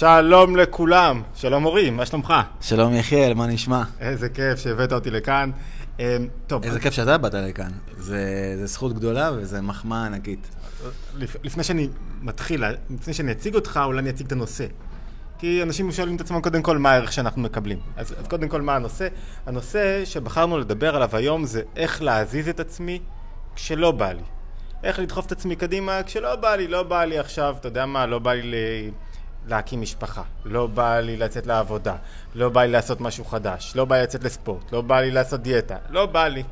[0.00, 2.34] שלום לכולם, שלום אורי, מה שלומך?
[2.60, 3.82] שלום יחיאל, מה נשמע?
[4.00, 5.50] איזה כיף שהבאת אותי לכאן.
[6.00, 7.70] אה, טוב, איזה כיף שאתה באת לכאן.
[7.96, 10.48] זה, זה זכות גדולה וזה מחמאה ענקית.
[11.16, 11.88] לפ- לפני שאני
[12.22, 14.66] מתחיל, לפני שאני אציג אותך, אולי אני אציג את הנושא.
[15.38, 17.78] כי אנשים שואלים את עצמם קודם כל מה הערך שאנחנו מקבלים.
[17.96, 19.08] אז, אז קודם כל מה הנושא?
[19.46, 23.00] הנושא שבחרנו לדבר עליו היום זה איך להזיז את עצמי
[23.56, 24.22] כשלא בא לי.
[24.84, 28.06] איך לדחוף את עצמי קדימה כשלא בא לי, לא בא לי עכשיו, אתה יודע מה,
[28.06, 28.54] לא בא לי ל...
[29.46, 31.96] להקים משפחה, לא בא לי לצאת לעבודה,
[32.34, 35.42] לא בא לי לעשות משהו חדש, לא בא לי לצאת לספורט, לא בא לי לעשות
[35.42, 36.42] דיאטה, לא בא לי.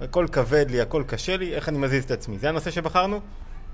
[0.00, 2.38] הכל כבד לי, הכל קשה לי, איך אני מזיז את עצמי.
[2.38, 3.20] זה הנושא שבחרנו?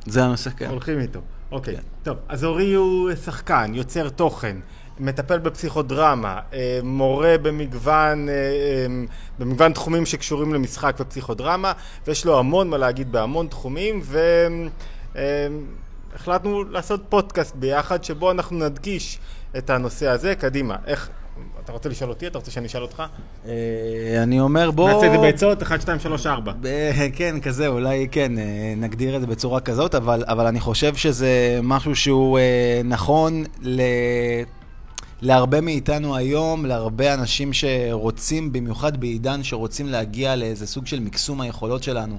[0.06, 0.66] זה הנושא, כן.
[0.68, 1.20] הולכים איתו.
[1.52, 1.82] אוקיי, כן.
[2.02, 2.18] טוב.
[2.28, 4.56] אז אורי הוא שחקן, יוצר תוכן,
[5.00, 8.86] מטפל בפסיכודרמה, אה, מורה במגוון, אה, אה,
[9.38, 11.72] במגוון תחומים שקשורים למשחק ופסיכודרמה,
[12.06, 14.02] ויש לו המון מה להגיד בהמון תחומים,
[16.18, 19.18] והחלטנו לעשות פודקאסט ביחד, שבו אנחנו נדגיש
[19.58, 20.34] את הנושא הזה.
[20.34, 21.10] קדימה, איך...
[21.64, 22.26] אתה רוצה לשאול אותי?
[22.26, 23.02] אתה רוצה שאני אשאל אותך?
[23.46, 23.52] אה,
[24.22, 24.90] אני אומר, בוא...
[24.90, 26.52] נעשה את זה בעצות, 1, 2, 3, 4.
[26.60, 30.94] ב- כן, כזה, אולי כן, אה, נגדיר את זה בצורה כזאת, אבל, אבל אני חושב
[30.96, 33.80] שזה משהו שהוא אה, נכון ל...
[35.22, 41.82] להרבה מאיתנו היום, להרבה אנשים שרוצים, במיוחד בעידן שרוצים להגיע לאיזה סוג של מקסום היכולות
[41.82, 42.18] שלנו.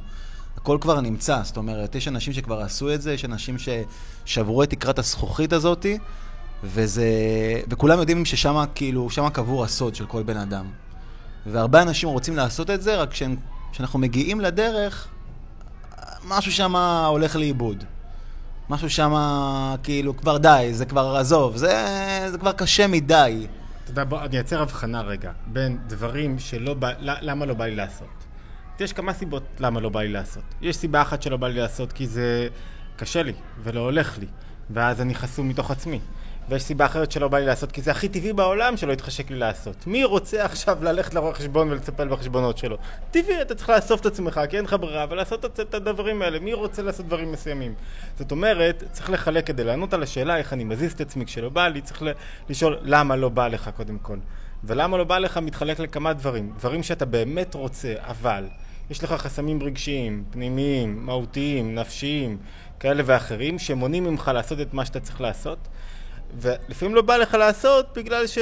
[0.61, 3.55] הכל כבר נמצא, זאת אומרת, יש אנשים שכבר עשו את זה, יש אנשים
[4.25, 5.97] ששברו את תקרת הזכוכית הזאתי,
[6.63, 7.03] וזה...
[7.69, 10.65] וכולם יודעים ששם, כאילו, שם קבור הסוד של כל בן אדם.
[11.45, 13.09] והרבה אנשים רוצים לעשות את זה, רק
[13.71, 15.07] כשאנחנו מגיעים לדרך,
[16.27, 17.83] משהו שם הולך לאיבוד.
[18.69, 19.13] משהו שם,
[19.83, 23.47] כאילו, כבר די, זה כבר, עזוב, זה, זה כבר קשה מדי.
[23.83, 27.75] אתה יודע, בוא, אני אייצר הבחנה רגע בין דברים שלא בא, למה לא בא לי
[27.75, 28.18] לעשות.
[28.81, 30.43] יש כמה סיבות למה לא בא לי לעשות.
[30.61, 32.47] יש סיבה אחת שלא בא לי לעשות כי זה
[32.95, 34.25] קשה לי ולא הולך לי,
[34.69, 35.99] ואז אני חסום מתוך עצמי.
[36.49, 39.35] ויש סיבה אחרת שלא בא לי לעשות כי זה הכי טבעי בעולם שלא יתחשק לי
[39.39, 39.87] לעשות.
[39.87, 42.77] מי רוצה עכשיו ללכת לרואה חשבון ולטפל בחשבונות שלו?
[43.11, 46.39] טבעי, אתה צריך לאסוף את עצמך כי אין לך ברירה ולעשות את- הדברים האלה.
[46.39, 47.73] מי רוצה לעשות דברים מסוימים?
[48.17, 51.67] זאת אומרת, צריך לחלק כדי לענות על השאלה איך אני מזיז את עצמי כשלא בא
[51.67, 52.03] לי, צריך
[52.49, 54.17] לשאול למה לא בא לך קודם כל.
[54.63, 56.53] ולמה לא בא לך מתחלק לכמה דברים.
[56.57, 58.45] דברים שאתה באמת רוצה, אבל
[58.89, 62.37] יש לך חסמים רגשיים, פנימיים, מהותיים, נפשיים,
[62.79, 65.67] כאלה ואחרים, שמונעים ממך לעשות את מה שאתה צריך לעשות.
[66.37, 68.37] ולפעמים לא בא לך לעשות בגלל ש...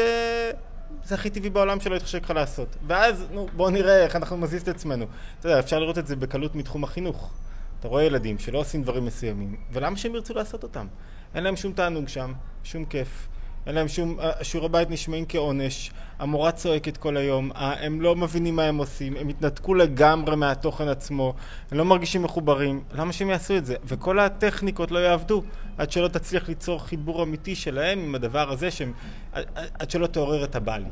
[1.03, 2.75] זה הכי טבעי בעולם שלא יתחשק לך לעשות.
[2.87, 5.05] ואז, נו, בואו נראה איך אנחנו נזיז את עצמנו.
[5.39, 7.31] אתה יודע, אפשר לראות את זה בקלות מתחום החינוך.
[7.79, 10.87] אתה רואה ילדים שלא עושים דברים מסוימים, ולמה שהם ירצו לעשות אותם?
[11.35, 12.33] אין להם שום תענוג שם,
[12.63, 13.27] שום כיף.
[13.67, 14.19] אין להם שום...
[14.19, 18.77] אה, שיעורי בית נשמעים כעונש, המורה צועקת כל היום, אה, הם לא מבינים מה הם
[18.77, 21.33] עושים, הם התנתקו לגמרי מהתוכן עצמו,
[21.71, 23.75] הם לא מרגישים מחוברים, למה שהם יעשו את זה?
[23.85, 25.43] וכל הטכניקות לא יעבדו
[25.77, 28.93] עד שלא תצליח ליצור חיבור אמיתי שלהם עם הדבר הזה, שהם,
[29.31, 29.45] עד,
[29.79, 30.89] עד שלא תעורר את הבא לי.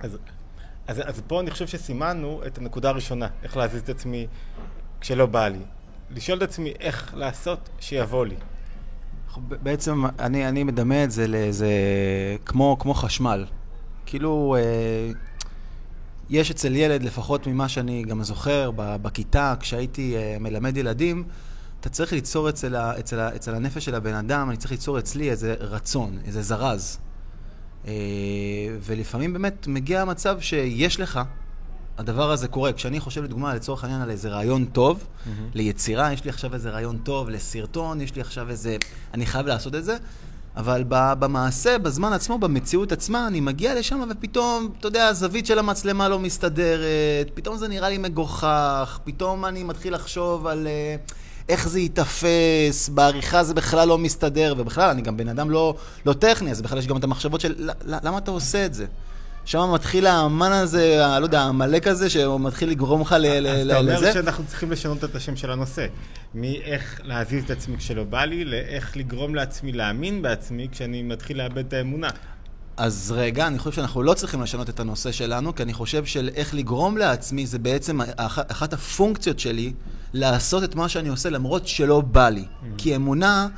[0.00, 0.18] אז,
[0.86, 4.26] אז, אז פה אני חושב שסימנו את הנקודה הראשונה, איך להזיז את עצמי
[5.00, 5.62] כשלא בא לי.
[6.10, 8.36] לשאול את עצמי איך לעשות שיבוא לי.
[9.38, 11.70] בעצם אני, אני מדמה את זה לאיזה...
[12.46, 13.44] כמו, כמו חשמל.
[14.06, 15.12] כאילו, אה,
[16.30, 21.24] יש אצל ילד, לפחות ממה שאני גם זוכר, בכיתה, כשהייתי אה, מלמד ילדים,
[21.80, 24.98] אתה צריך ליצור אצל, ה, אצל, ה, אצל הנפש של הבן אדם, אני צריך ליצור
[24.98, 26.98] אצלי איזה רצון, איזה זרז.
[27.86, 27.92] אה,
[28.80, 31.20] ולפעמים באמת מגיע המצב שיש לך,
[31.98, 32.72] הדבר הזה קורה.
[32.72, 35.04] כשאני חושב לדוגמה, לצורך העניין, על איזה רעיון טוב,
[35.54, 38.76] ליצירה, יש לי עכשיו איזה רעיון טוב, לסרטון, יש לי עכשיו איזה...
[39.14, 39.96] אני חייב לעשות את זה,
[40.56, 46.08] אבל במעשה, בזמן עצמו, במציאות עצמה, אני מגיע לשם ופתאום, אתה יודע, הזווית של המצלמה
[46.08, 50.66] לא מסתדרת, פתאום זה נראה לי מגוחך, פתאום אני מתחיל לחשוב על...
[50.66, 50.96] אה,
[51.48, 55.74] איך זה ייתפס, בעריכה זה בכלל לא מסתדר, ובכלל, אני גם בן אדם לא,
[56.06, 58.74] לא טכני, אז בכלל יש גם את המחשבות של "ל- ל- למה אתה עושה את
[58.74, 58.86] זה?
[59.44, 63.66] שם מתחיל האמן הזה, לא יודע, העמלק הזה, שהוא מתחיל לגרום לך ל- ל- אז
[63.66, 64.12] אתה אומר לזה.
[64.12, 65.86] שאנחנו צריכים לשנות את השם של הנושא.
[66.34, 71.58] מאיך להזיז את עצמי כשלא בא לי, לאיך לגרום לעצמי להאמין בעצמי כשאני מתחיל לאבד
[71.66, 72.08] את האמונה.
[72.76, 76.30] אז רגע, אני חושב שאנחנו לא צריכים לשנות את הנושא שלנו, כי אני חושב של
[76.34, 79.72] איך לגרום לעצמי, זה בעצם אח- אחת הפונקציות שלי,
[80.12, 82.44] לעשות את מה שאני עושה למרות שלא בא לי.
[82.78, 83.48] כי אמונה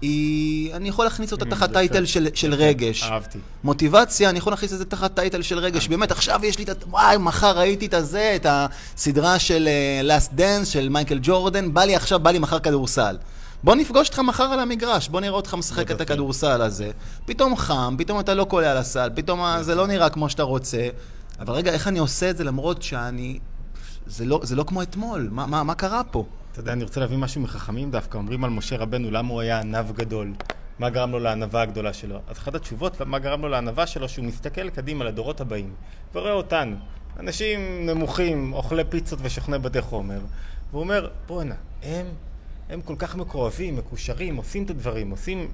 [0.00, 0.74] היא...
[0.74, 1.72] אני יכול להכניס אותה Mm, תחת.
[1.72, 3.02] טייטל של, של רגש.
[3.02, 3.38] אהבתי.
[3.64, 5.88] מוטיבציה, אני יכול להכניס את זה תחת טייטל של רגש.
[5.88, 6.88] באמת, עכשיו יש לי את ה...
[6.90, 11.84] וואי, מחר ראיתי את הזה, את הסדרה של אה, Last Dance, של מייקל ג'ורדן, בא
[11.84, 13.16] לי עכשיו, בא לי מחר כדורסל.
[13.64, 16.00] בוא נפגוש אותך מחר על המגרש, בוא נראה אותך משחק את.
[16.00, 16.90] הכדורסל הזה.
[17.26, 20.88] פתאום חם, פתאום אתה לא קולע לסל, פתאום זה לא נראה כמו שאתה רוצה.
[21.40, 23.38] אבל רגע, איך אני עושה את זה למרות שאני...
[24.06, 26.24] זה לא, זה לא כמו אתמול, מה, מה, מה קרה פה?
[26.54, 28.18] אתה יודע, אני רוצה להביא משהו מחכמים דווקא.
[28.18, 30.32] אומרים על משה רבנו, למה הוא היה ענב גדול?
[30.78, 32.20] מה גרם לו לענווה הגדולה שלו?
[32.28, 35.74] אז אחת התשובות, מה גרם לו לענווה שלו, שהוא מסתכל קדימה לדורות הבאים,
[36.14, 36.76] ורואה אותנו,
[37.18, 40.20] אנשים נמוכים, אוכלי פיצות ושוכני בתי חומר,
[40.70, 42.06] והוא אומר, בואנה, הם,
[42.68, 45.48] הם כל כך מקורבים, מקושרים, עושים את הדברים, עושים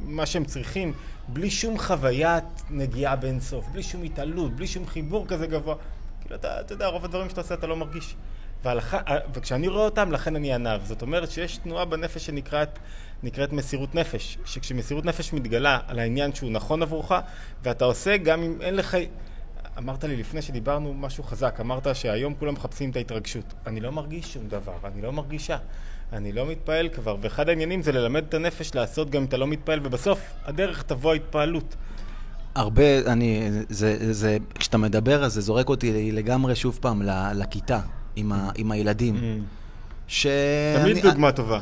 [0.00, 0.92] מה שהם צריכים,
[1.28, 5.74] בלי שום חוויית נגיעה באינסוף, בלי שום התעלות, בלי שום חיבור כזה גבוה.
[6.20, 8.14] כאילו, אתה, אתה יודע, רוב הדברים שאתה עושה אתה לא מרגיש.
[8.64, 8.98] והלכה,
[9.34, 10.84] וכשאני רואה אותם, לכן אני ענב.
[10.84, 12.78] זאת אומרת שיש תנועה בנפש שנקראת
[13.22, 14.38] נקראת מסירות נפש.
[14.44, 17.12] שכשמסירות נפש מתגלה על העניין שהוא נכון עבורך,
[17.62, 18.96] ואתה עושה גם אם אין לך...
[19.78, 23.54] אמרת לי לפני שדיברנו משהו חזק, אמרת שהיום כולם מחפשים את ההתרגשות.
[23.66, 25.56] אני לא מרגיש שום דבר, אני לא מרגישה.
[26.12, 29.46] אני לא מתפעל כבר, ואחד העניינים זה ללמד את הנפש לעשות גם אם אתה לא
[29.46, 31.76] מתפעל, ובסוף הדרך תבוא ההתפעלות.
[32.54, 37.02] הרבה, אני, זה, זה, כשאתה מדבר, אז זה זורק אותי לגמרי שוב פעם
[37.34, 37.80] לכיתה,
[38.18, 39.16] עם, ה, עם הילדים.
[39.16, 39.18] Mm.
[40.08, 40.26] ש...
[40.82, 41.60] תמיד דוגמה טובה.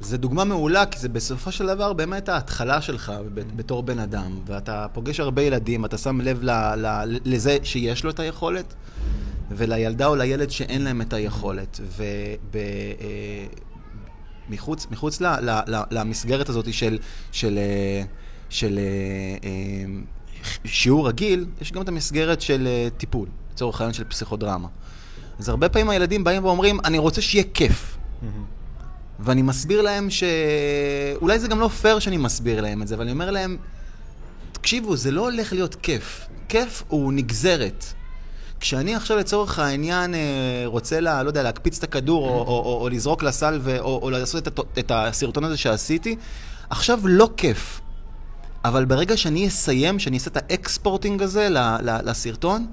[0.00, 3.12] זה דוגמה מעולה, כי זה בסופו של דבר באמת ההתחלה שלך
[3.56, 8.10] בתור בן אדם, ואתה פוגש הרבה ילדים, אתה שם לב ל, ל, לזה שיש לו
[8.10, 8.74] את היכולת,
[9.50, 11.80] ולילדה או לילד שאין להם את היכולת.
[14.48, 16.98] ומחוץ אה, מחוץ ל, ל, ל, למסגרת הזאת של,
[17.32, 18.02] של, אה,
[18.50, 19.44] של אה,
[20.64, 24.68] שיעור רגיל, יש גם את המסגרת של טיפול, לצורך העניין של פסיכודרמה.
[25.38, 27.96] אז הרבה פעמים הילדים באים ואומרים, אני רוצה שיהיה כיף.
[29.20, 30.24] ואני מסביר להם ש...
[31.22, 33.56] אולי זה גם לא פייר שאני מסביר להם את זה, אבל אני אומר להם,
[34.52, 36.26] תקשיבו, זה לא הולך להיות כיף.
[36.48, 37.84] כיף הוא נגזרת.
[38.60, 40.20] כשאני עכשיו לצורך העניין אה,
[40.64, 44.00] רוצה, לה, לא יודע, להקפיץ את הכדור או, או, או, או לזרוק לסל ו, או,
[44.02, 46.16] או לעשות את, את הסרטון הזה שעשיתי,
[46.70, 47.80] עכשיו לא כיף.
[48.64, 51.48] אבל ברגע שאני אסיים, שאני אעשה את ה exporting הזה
[52.04, 52.66] לסרטון,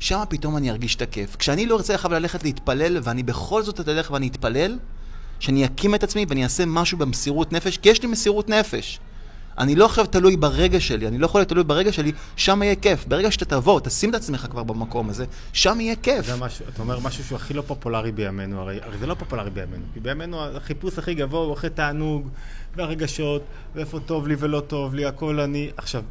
[0.00, 1.36] שם פתאום אני ארגיש את הכיף.
[1.36, 4.78] כשאני לא ארצה עכשיו ללכת להתפלל, ואני בכל זאת אלך ואני אתפלל,
[5.40, 9.00] שאני אקים את עצמי ואני אעשה משהו במסירות נפש, כי יש לי מסירות נפש.
[9.58, 12.74] אני לא עכשיו תלוי ברגע שלי, אני לא יכול להיות תלוי ברגע שלי, שם יהיה
[12.74, 13.06] כיף.
[13.06, 16.26] ברגע שאתה תבוא, תשים את עצמך כבר במקום הזה, שם יהיה כיף.
[16.26, 19.50] זה משהו, אתה אומר משהו שהוא הכי לא פופולרי בימינו, הרי, הרי זה לא פופולרי
[19.50, 22.28] בימינו, כי בימינו החיפוש הכי גבוה הוא אחרי תענוג,
[22.76, 23.42] והרגשות,
[23.74, 25.70] ואיפה טוב לי ולא טוב לי, הכל אני...
[25.76, 26.02] עכשיו,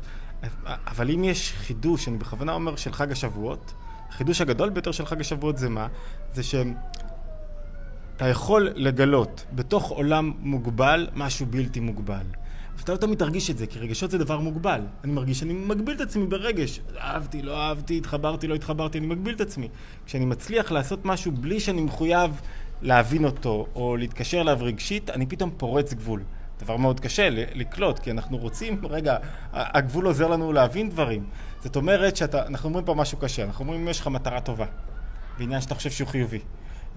[0.65, 3.73] אבל אם יש חידוש, אני בכוונה אומר של חג השבועות,
[4.09, 5.87] החידוש הגדול ביותר של חג השבועות זה מה?
[6.33, 6.73] זה שהם...
[8.15, 12.25] אתה יכול לגלות בתוך עולם מוגבל משהו בלתי מוגבל.
[12.77, 14.81] ואתה לא תמיד תרגיש את זה, כי רגשות זה דבר מוגבל.
[15.03, 16.79] אני מרגיש שאני מגביל את עצמי ברגש.
[16.97, 19.69] אהבתי, לא אהבתי, התחברתי, לא התחברתי, אני מגביל את עצמי.
[20.05, 22.41] כשאני מצליח לעשות משהו בלי שאני מחויב
[22.81, 26.21] להבין אותו, או להתקשר אליו רגשית, אני פתאום פורץ גבול.
[26.59, 29.17] דבר מאוד קשה לקלוט, כי אנחנו רוצים, רגע,
[29.53, 31.25] הגבול עוזר לנו להבין דברים.
[31.63, 34.65] זאת אומרת שאנחנו אומרים פה משהו קשה, אנחנו אומרים אם יש לך מטרה טובה,
[35.37, 36.39] בעניין שאתה חושב שהוא חיובי.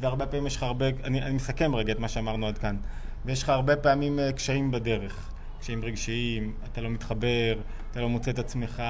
[0.00, 2.76] והרבה פעמים יש לך הרבה, אני, אני מסכם רגע את מה שאמרנו עד כאן,
[3.24, 5.30] ויש לך הרבה פעמים אה, קשיים בדרך,
[5.60, 7.58] קשיים רגשיים, אתה לא מתחבר,
[7.90, 8.82] אתה לא מוצא את עצמך,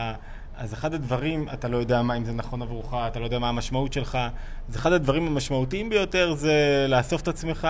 [0.60, 3.48] אז אחד הדברים, אתה לא יודע מה אם זה נכון עבורך, אתה לא יודע מה
[3.48, 4.18] המשמעות שלך,
[4.68, 7.68] אז אחד הדברים המשמעותיים ביותר זה לאסוף את עצמך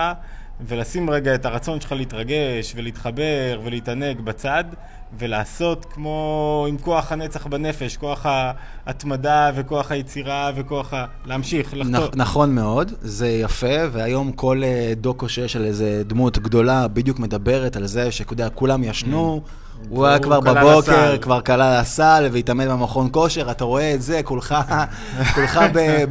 [0.67, 4.63] ולשים רגע את הרצון שלך להתרגש ולהתחבר ולהתענג בצד
[5.19, 8.25] ולעשות כמו עם כוח הנצח בנפש, כוח
[8.85, 11.05] ההתמדה וכוח היצירה וכוח ה...
[11.25, 12.07] להמשיך, לחתור.
[12.07, 17.19] נכ- נכון מאוד, זה יפה, והיום כל אה, דוקו שיש על איזה דמות גדולה בדיוק
[17.19, 19.41] מדברת על זה שכולם ישנו.
[19.45, 19.60] Mm.
[19.89, 24.55] הוא היה כבר בבוקר, כבר קלה לסל והתאמן במכון כושר, אתה רואה את זה, כולך,
[25.35, 25.59] כולך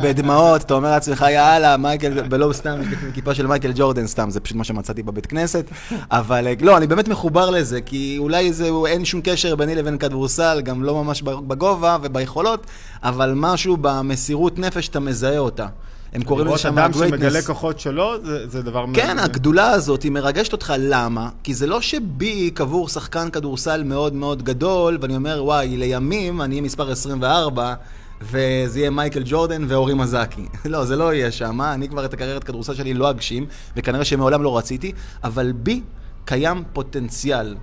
[0.03, 2.81] בדמעות, אתה אומר לעצמך, יאללה, מייקל, ולא סתם,
[3.15, 5.65] כיפה של מייקל ג'ורדן, סתם, זה פשוט מה שמצאתי בבית כנסת.
[6.11, 10.61] אבל לא, אני באמת מחובר לזה, כי אולי זה, אין שום קשר ביני לבין כדורסל,
[10.61, 12.67] גם לא ממש בגובה וביכולות,
[13.03, 15.67] אבל משהו במסירות נפש, אתה מזהה אותה.
[16.13, 16.97] הם קוראים לזה שם הגרייטנס.
[16.97, 18.85] לראות אדם שמגלה כוחות שלו, זה, זה דבר...
[18.95, 19.23] כן, מה...
[19.23, 21.29] הגדולה הזאת היא מרגשת אותך, למה?
[21.43, 26.55] כי זה לא שבי קבור שחקן כדורסל מאוד מאוד גדול, ואני אומר, וואי, לימים אני
[26.55, 27.75] אהיה מספר 24,
[28.23, 30.47] וזה יהיה מייקל ג'ורדן ואורי מזקי.
[30.65, 34.43] לא, זה לא יהיה שם, אני כבר את הקריירת כדורסל שלי לא אגשים, וכנראה שמעולם
[34.43, 34.93] לא רציתי,
[35.25, 35.83] אבל בי
[36.25, 37.57] קיים פוטנציאל.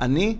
[0.00, 0.36] אני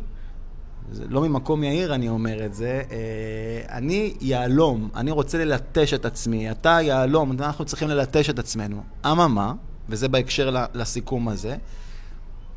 [0.92, 6.04] זה לא ממקום יאיר אני אומר את זה, אה, אני יהלום, אני רוצה ללטש את
[6.04, 8.82] עצמי, אתה יהלום, אנחנו צריכים ללטש את עצמנו.
[9.06, 9.52] אממה,
[9.88, 11.56] וזה בהקשר לסיכום הזה,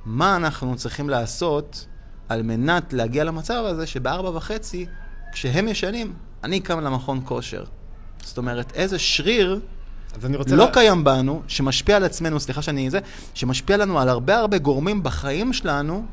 [0.05, 1.85] מה אנחנו צריכים לעשות
[2.29, 4.85] על מנת להגיע למצב הזה שבארבע וחצי,
[5.31, 7.63] כשהם ישנים, אני קם למכון כושר.
[8.23, 9.59] זאת אומרת, איזה שריר
[10.57, 10.71] לא לה...
[10.73, 12.99] קיים בנו, שמשפיע על עצמנו, סליחה שאני זה,
[13.33, 16.05] שמשפיע לנו על הרבה הרבה גורמים בחיים שלנו,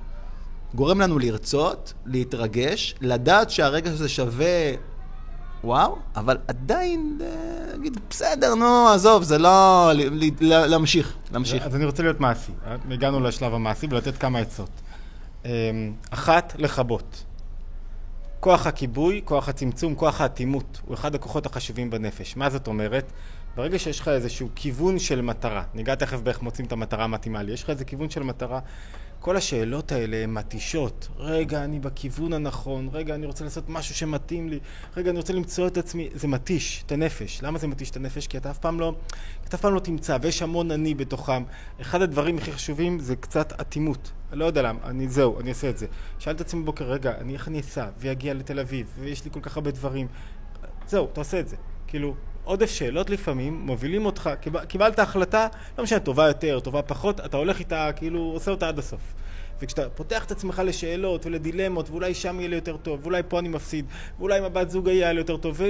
[0.74, 4.74] גורם לנו לרצות, להתרגש, לדעת שהרגע הזה שווה
[5.64, 7.18] וואו, אבל עדיין,
[7.72, 9.90] להגיד, בסדר, נו, עזוב, זה לא...
[10.40, 11.66] להמשיך, להמשיך.
[11.66, 12.52] אז אני רוצה להיות מעשי.
[12.90, 14.70] הגענו לשלב המעשי ולתת כמה עצות.
[15.44, 15.50] אמ,
[16.10, 17.24] אחת, לכבות.
[18.40, 22.36] כוח הכיבוי, כוח הצמצום, כוח האטימות, הוא אחד הכוחות החשובים בנפש.
[22.36, 23.12] מה זאת אומרת?
[23.56, 27.52] ברגע שיש לך איזשהו כיוון של מטרה, ניגע תכף באיך מוצאים את המטרה המתאימה לי,
[27.52, 28.60] יש לך איזה כיוון של מטרה,
[29.24, 31.08] כל השאלות האלה הן מתישות.
[31.16, 34.58] רגע, אני בכיוון הנכון, רגע, אני רוצה לעשות משהו שמתאים לי,
[34.96, 37.42] רגע, אני רוצה למצוא את עצמי, זה מתיש את הנפש.
[37.42, 38.26] למה זה מתיש את הנפש?
[38.26, 38.94] כי אתה אף פעם לא,
[39.44, 41.42] אתה אף פעם לא תמצא, ויש המון אני בתוכם.
[41.80, 44.12] אחד הדברים הכי חשובים זה קצת אטימות.
[44.30, 45.86] אני לא יודע למה, אני זהו, אני אעשה את זה.
[46.18, 49.40] שאלתי את עצמי בבוקר, רגע, אני איך אני אסע, ויגיע לתל אביב, ויש לי כל
[49.40, 50.06] כך הרבה דברים.
[50.86, 51.56] זהו, תעשה את זה.
[51.86, 55.46] כאילו, עודף שאלות לפעמים מובילים אותך, קיבל, קיבלת החלטה,
[55.78, 59.14] לא משנה, טובה יותר, טובה פחות, אתה הולך איתה, כאילו, עושה אותה עד הסוף.
[59.62, 63.48] וכשאתה פותח את עצמך לשאלות ולדילמות, ואולי שם יהיה לי יותר טוב, ואולי פה אני
[63.48, 63.84] מפסיד,
[64.18, 65.60] ואולי עם הבת זוג היה לי יותר טוב,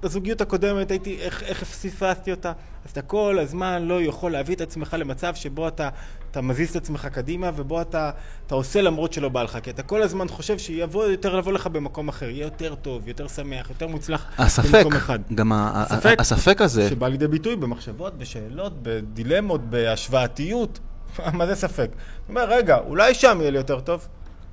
[0.00, 2.52] ובזוגיות הקודמת הייתי, איך, איך פספסתי אותה,
[2.84, 5.88] אז אתה כל הזמן לא יכול להביא את עצמך למצב שבו אתה,
[6.30, 8.10] אתה מזיז את עצמך קדימה, ובו אתה,
[8.46, 11.66] אתה עושה למרות שלא בא לך, כי אתה כל הזמן חושב שיבוא יותר לבוא לך
[11.66, 15.18] במקום אחר, יהיה יותר טוב, יותר שמח, יותר מוצלח הספק, במקום אחד.
[15.34, 16.88] גם הספק, הספק הזה.
[16.88, 20.80] שבא לידי ביטוי במחשבות, בשאלות, בדילמות, בהשוואתיות.
[21.38, 21.88] מה זה ספק?
[21.90, 24.08] הוא אומר, רגע, אולי שם יהיה לי יותר טוב?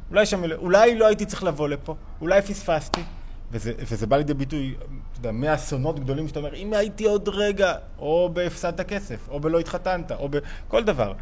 [0.09, 0.43] אולי שם.
[0.53, 1.95] אולי לא הייתי צריך לבוא לפה?
[2.21, 3.01] אולי פספסתי?
[3.51, 7.74] וזה, וזה בא לידי ביטוי, אתה יודע, מאסונות גדולים שאתה אומר, אם הייתי עוד רגע,
[8.00, 11.13] או בהפסדת כסף, או בלא התחתנת, או בכל דבר.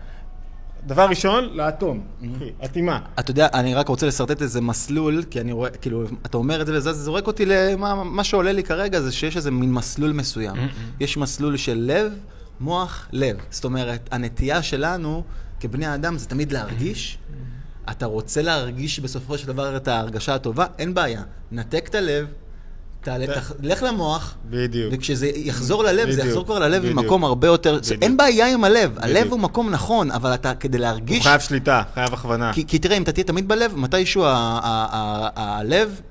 [0.85, 2.03] דבר ראשון, לאטום,
[2.65, 2.99] אטימה.
[3.19, 6.65] אתה יודע, אני רק רוצה לשרטט איזה מסלול, כי אני רואה, כאילו, אתה אומר את
[6.67, 10.11] זה וזה, זה זורק אותי למה מה שעולה לי כרגע, זה שיש איזה מין מסלול
[10.11, 10.55] מסוים.
[10.99, 12.13] יש מסלול של לב,
[12.59, 13.37] מוח, לב.
[13.49, 15.23] זאת אומרת, הנטייה שלנו
[15.59, 17.17] כבני אדם זה תמיד להרגיש.
[17.91, 21.21] אתה רוצה להרגיש בסופו של דבר את ההרגשה הטובה, אין בעיה.
[21.51, 22.27] נתק את הלב,
[23.01, 23.25] תעלה.
[23.61, 24.93] לך למוח, בדיוק.
[24.93, 26.21] וכשזה יחזור ללב, בדיוק.
[26.21, 26.99] זה יחזור כבר ללב בדיוק.
[26.99, 27.79] ממקום הרבה יותר...
[27.79, 28.03] בדיוק.
[28.03, 29.03] אין בעיה עם הלב, בדיוק.
[29.03, 31.23] הלב הוא מקום נכון, אבל אתה, כדי הוא להרגיש...
[31.23, 32.53] חייב שליטה, חייב הכוונה.
[32.53, 34.23] כי, כי תראה, אם אתה תהיה תמיד בלב, מתישהו
[35.35, 36.01] הלב,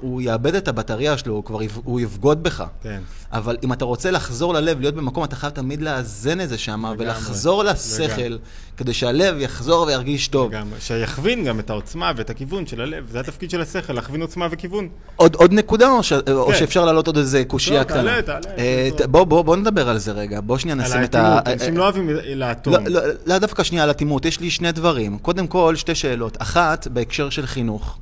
[0.00, 2.64] הוא יאבד את הבטריה שלו, הוא כבר הוא יבגוד בך.
[2.82, 3.00] כן.
[3.32, 6.84] אבל אם אתה רוצה לחזור ללב, להיות במקום, אתה חייב תמיד לאזן את זה שם.
[6.98, 8.38] ולחזור לשכל, לגמרי.
[8.76, 10.50] כדי שהלב יחזור וירגיש טוב.
[10.50, 10.80] לגמרי.
[10.80, 13.08] שיכווין גם את העוצמה ואת הכיוון של הלב.
[13.10, 14.88] זה התפקיד של השכל, להכווין עוצמה וכיוון.
[15.16, 16.12] עוד, עוד נקודה, או, ש...
[16.12, 16.58] או כן.
[16.58, 18.22] שאפשר להעלות עוד איזה קושייה לא, קטנה?
[18.22, 18.88] תעלה, תעלה, אה.
[18.96, 20.40] ת- בוא, בוא, בוא נדבר על זה רגע.
[20.40, 21.20] בוא שנייה על נשים את ה...
[21.22, 22.74] האטימות, אנשים לא אוהבים לאטום.
[22.74, 25.18] לא, לא, לא דווקא שנייה על אטימות, יש לי שני דברים.
[25.18, 26.36] קודם כל, שתי שאלות.
[26.42, 27.98] אחת, בהקשר של חינוך.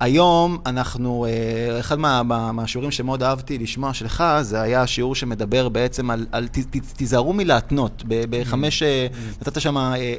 [0.00, 5.68] היום אנחנו, אה, אחד מה, מה, מהשיעורים שמאוד אהבתי לשמוע שלך, זה היה השיעור שמדבר
[5.68, 8.02] בעצם על, על ת, ת, תיזהרו מלהתנות.
[8.06, 9.06] בחמש, אה,
[9.40, 9.76] נתת שם...
[9.76, 10.14] אה,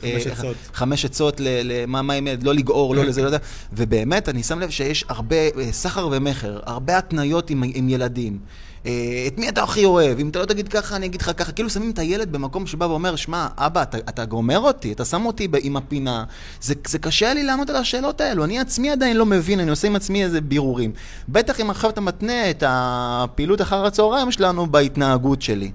[0.74, 1.42] חמש עצות.
[1.44, 2.14] למה מה
[2.44, 3.38] לא לגעור, לא לזה, לא יודע.
[3.74, 5.36] ובאמת, אני שם לב שיש הרבה
[5.72, 8.40] סחר ומכר, הרבה התניות עם, עם ילדים.
[8.86, 10.20] אה, את מי אתה הכי אוהב?
[10.20, 11.52] אם אתה לא תגיד ככה, אני אגיד לך ככה.
[11.52, 15.26] כאילו שמים את הילד במקום שבא ואומר, שמע, אבא, אתה, אתה גומר אותי, אתה שם
[15.26, 16.24] אותי עם הפינה.
[16.62, 19.88] זה, זה קשה לי לענות על השאלות האלו, אני עצמי עדיין לא מבין, אני עושה
[19.88, 20.92] עם עצמי איזה בירורים.
[21.30, 25.72] בטח אם עכשיו אתה מתנה את הפעילות אחר הצהריים שלנו בהתנהגות שלי.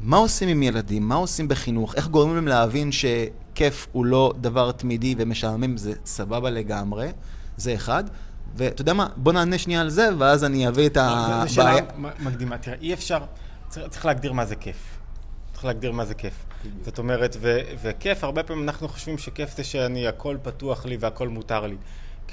[0.00, 1.08] מה עושים עם ילדים?
[1.08, 1.94] מה עושים בחינוך?
[1.94, 7.08] איך גורמים להם להבין שכיף הוא לא דבר תמידי ומשעמם זה סבבה לגמרי?
[7.56, 8.04] זה אחד.
[8.54, 9.06] ואתה יודע מה?
[9.16, 11.02] בוא נענה שנייה על זה, ואז אני אביא את לא,
[11.46, 12.12] זו שאלה הבעיה.
[12.18, 12.58] מקדימה.
[12.58, 13.18] תראה, אי אפשר,
[13.68, 14.98] צריך, צריך להגדיר מה זה כיף.
[15.52, 16.34] צריך להגדיר מה זה כיף.
[16.84, 21.28] זאת אומרת, ו, וכיף, הרבה פעמים אנחנו חושבים שכיף זה שאני, הכל פתוח לי והכל
[21.28, 21.76] מותר לי.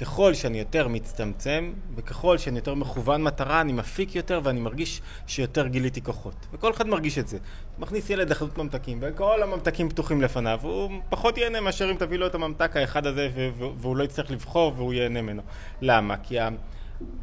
[0.00, 5.66] ככל שאני יותר מצטמצם, וככל שאני יותר מכוון מטרה, אני מפיק יותר ואני מרגיש שיותר
[5.66, 6.34] גיליתי כוחות.
[6.52, 7.38] וכל אחד מרגיש את זה.
[7.78, 12.26] מכניס ילד לחנות ממתקים, וכל הממתקים פתוחים לפניו, הוא פחות ייהנה מאשר אם תביא לו
[12.26, 13.30] את הממתק האחד הזה,
[13.78, 15.42] והוא לא יצטרך לבחור והוא ייהנה ממנו.
[15.80, 16.16] למה?
[16.16, 16.38] כי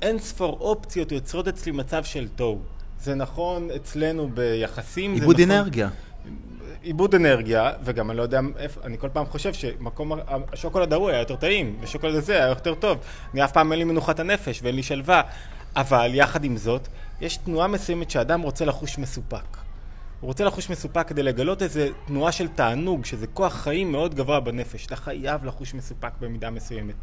[0.01, 2.59] אין ספור אופציות יוצרות אצלי מצב של תוהו.
[2.99, 5.13] זה נכון אצלנו ביחסים.
[5.13, 5.89] עיבוד נכון- אנרגיה.
[6.81, 10.11] עיבוד אנרגיה, וגם אני לא יודע איפה, אני כל פעם חושב שמקום,
[10.53, 12.97] השוקולד ההוא היה יותר טעים, ושוקולד הזה היה יותר טוב.
[13.33, 15.21] אני אף פעם אין לי מנוחת הנפש ואין לי שלווה.
[15.75, 16.87] אבל יחד עם זאת,
[17.21, 19.57] יש תנועה מסוימת שאדם רוצה לחוש מסופק.
[20.19, 24.39] הוא רוצה לחוש מסופק כדי לגלות איזו תנועה של תענוג, שזה כוח חיים מאוד גבוה
[24.39, 24.85] בנפש.
[24.85, 26.95] אתה חייב לחוש מסופק במידה מסוימת.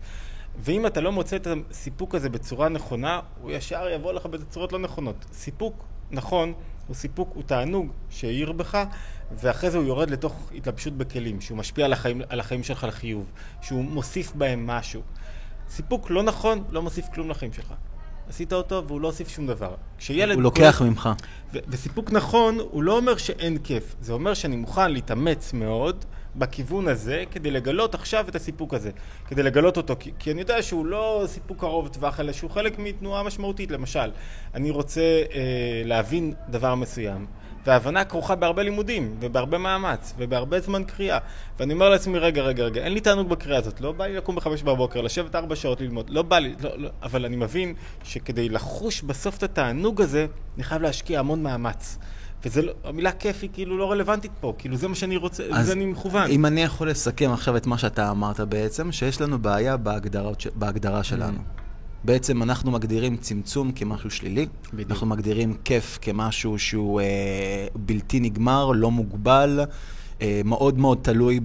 [0.58, 4.78] ואם אתה לא מוצא את הסיפוק הזה בצורה נכונה, הוא ישר יבוא לך בצורות לא
[4.78, 5.24] נכונות.
[5.32, 6.52] סיפוק נכון
[6.86, 8.84] הוא סיפוק, הוא תענוג שהעיר בך,
[9.32, 13.24] ואחרי זה הוא יורד לתוך התלבשות בכלים, שהוא משפיע על החיים, על החיים שלך לחיוב,
[13.62, 15.02] שהוא מוסיף בהם משהו.
[15.70, 17.74] סיפוק לא נכון, לא מוסיף כלום לחיים שלך.
[18.28, 19.74] עשית אותו והוא לא הוסיף שום דבר.
[19.98, 20.34] כשילד...
[20.34, 21.08] הוא לוקח ממך.
[21.54, 26.04] ו- וסיפוק נכון, הוא לא אומר שאין כיף, זה אומר שאני מוכן להתאמץ מאוד
[26.36, 28.90] בכיוון הזה, כדי לגלות עכשיו את הסיפוק הזה.
[29.26, 32.78] כדי לגלות אותו, כי, כי אני יודע שהוא לא סיפוק קרוב טווח, אלא שהוא חלק
[32.78, 33.70] מתנועה משמעותית.
[33.70, 34.10] למשל,
[34.54, 37.26] אני רוצה אה, להבין דבר מסוים,
[37.68, 41.18] וההבנה כרוכה בהרבה לימודים, ובהרבה מאמץ, ובהרבה זמן קריאה.
[41.58, 44.36] ואני אומר לעצמי, רגע, רגע, רגע, אין לי תענוג בקריאה הזאת, לא בא לי לקום
[44.36, 48.48] בחמש בבוקר, לשבת ארבע שעות ללמוד, לא בא לי, לא, לא, אבל אני מבין שכדי
[48.48, 51.98] לחוש בסוף את התענוג הזה, אני חייב להשקיע המון מאמץ.
[52.44, 55.72] וזה לא, המילה כיף היא כאילו לא רלוונטית פה, כאילו זה מה שאני רוצה, זה
[55.72, 56.30] אני מכוון.
[56.30, 61.04] אם אני יכול לסכם עכשיו את מה שאתה אמרת בעצם, שיש לנו בעיה בהגדרות, בהגדרה
[61.04, 61.38] שלנו.
[62.04, 64.90] בעצם אנחנו מגדירים צמצום כמשהו שלילי, בדיוק.
[64.90, 67.06] אנחנו מגדירים כיף כמשהו שהוא אה,
[67.76, 69.60] בלתי נגמר, לא מוגבל.
[70.22, 71.40] אה, מאוד מאוד תלוי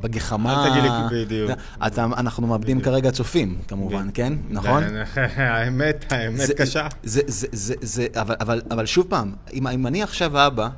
[0.00, 0.64] בגחמה.
[0.66, 0.90] אל תגיד לי
[1.24, 1.50] בדיוק.
[1.96, 2.80] אנחנו מאבדים.
[2.80, 4.32] כרגע צופים, כמובן, כן?
[4.50, 4.82] נכון?
[5.36, 6.86] האמת, האמת זה- קשה.
[7.02, 10.68] זה, זה, זה, זה, אבל, אבל, אבל שוב פעם, אם, אם אני עכשיו אבא,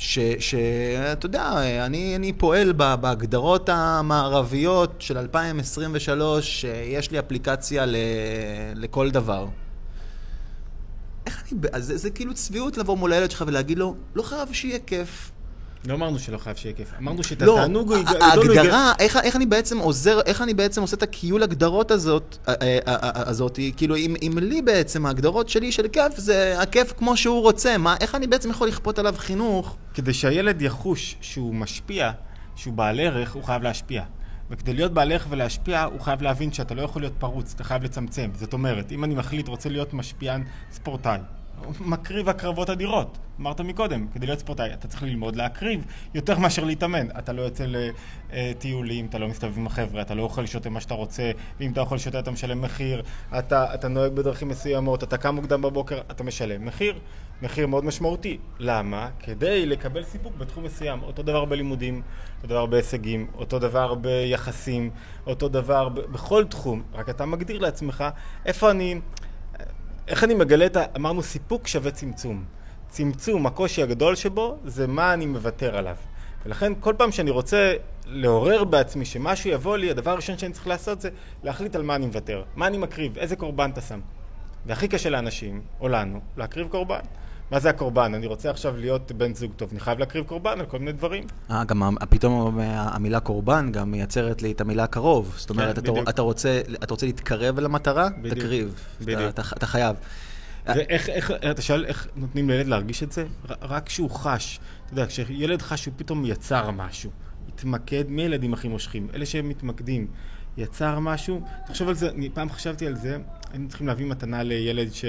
[0.00, 1.52] שאתה יודע,
[1.86, 7.96] אני, אני פועל ב- בהגדרות המערביות של 2023, שיש לי אפליקציה ל,
[8.74, 9.46] לכל דבר.
[11.26, 14.52] איך אני, אז זה, זה כאילו צביעות לבוא מול הילד שלך ולהגיד לו, לא חייב
[14.52, 15.30] שיהיה כיף.
[15.86, 18.92] לא אמרנו שלא חייב שיהיה כיף, אמרנו שאת לא, התענוג ה- הגדול הוא יגלה- ההגדרה,
[18.98, 22.36] איך, איך אני בעצם עוזר, איך אני בעצם עושה את הכיול הגדרות הזאת,
[23.14, 27.78] הזאת, כאילו אם, אם לי בעצם ההגדרות שלי של כיף זה הכיף כמו שהוא רוצה,
[27.78, 29.76] מה, איך אני בעצם יכול לכפות עליו חינוך?
[29.94, 32.10] כדי שהילד יחוש שהוא משפיע,
[32.56, 34.02] שהוא בעל ערך, הוא חייב להשפיע.
[34.50, 37.84] וכדי להיות בעל ערך ולהשפיע, הוא חייב להבין שאתה לא יכול להיות פרוץ, אתה חייב
[37.84, 38.30] לצמצם.
[38.34, 41.18] זאת אומרת, אם אני מחליט, רוצה להיות משפיען ספורטאי,
[41.80, 43.18] מקריב הקרבות אדירות.
[43.40, 47.06] אמרת מקודם, כדי להיות ספורטאי, אתה צריך ללמוד להקריב יותר מאשר להתאמן.
[47.18, 47.66] אתה לא יוצא
[48.32, 51.80] לטיולים, אתה לא מסתובב עם החבר'ה, אתה לא אוכל שותה מה שאתה רוצה, ואם אתה
[51.80, 53.02] אוכל שותה אתה משלם מחיר,
[53.38, 56.98] אתה, אתה נוהג בדרכים מסוימות, אתה קם מוקדם בבוקר, אתה משלם מחיר.
[57.42, 58.38] מחיר מאוד משמעותי.
[58.58, 59.08] למה?
[59.18, 61.02] כדי לקבל סיפוק בתחום מסוים.
[61.02, 62.02] אותו דבר בלימודים,
[62.36, 64.90] אותו דבר בהישגים, אותו דבר ביחסים,
[65.26, 66.82] אותו דבר ב- בכל תחום.
[66.94, 68.04] רק אתה מגדיר לעצמך
[68.46, 69.00] איפה אני...
[70.10, 70.84] איך אני מגלה את ה...
[70.96, 72.44] אמרנו סיפוק שווה צמצום.
[72.88, 75.96] צמצום, הקושי הגדול שבו, זה מה אני מוותר עליו.
[76.46, 77.74] ולכן כל פעם שאני רוצה
[78.06, 81.10] לעורר בעצמי שמשהו יבוא לי, הדבר הראשון שאני צריך לעשות זה
[81.42, 82.42] להחליט על מה אני מוותר.
[82.56, 84.00] מה אני מקריב, איזה קורבן אתה שם.
[84.66, 87.00] והכי קשה לאנשים, או לנו, להקריב קורבן.
[87.50, 88.14] מה זה הקורבן?
[88.14, 91.24] אני רוצה עכשיו להיות בן זוג טוב, אני חייב להקריב קורבן על כל מיני דברים.
[91.50, 95.34] אה, גם פתאום המילה קורבן גם מייצרת לי את המילה קרוב.
[95.36, 96.08] זאת אומרת, אתה, כן, בדיוק.
[96.08, 98.08] אתה, רוצה, אתה רוצה להתקרב אל המטרה?
[98.18, 98.38] בדיוק.
[98.38, 98.84] תקריב.
[99.00, 99.20] בדיוק.
[99.20, 99.96] אתה, אתה, אתה חייב.
[100.66, 103.24] ואיך, איך, אתה שואל איך נותנים לילד להרגיש את זה?
[103.62, 104.60] רק כשהוא חש.
[104.86, 107.10] אתה יודע, כשילד חש שהוא פתאום יצר משהו,
[107.48, 109.08] התמקד, מי הילדים הכי מושכים?
[109.14, 110.06] אלה שהם מתמקדים.
[110.60, 113.18] יצר משהו, תחשוב על זה, אני פעם חשבתי על זה,
[113.52, 115.04] היינו צריכים להביא מתנה לילד ש...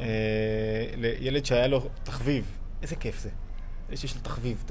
[0.00, 0.06] אה,
[0.96, 2.44] לילד שהיה לו תחביב.
[2.82, 3.30] איזה כיף זה.
[3.96, 4.64] שיש לו תחביב.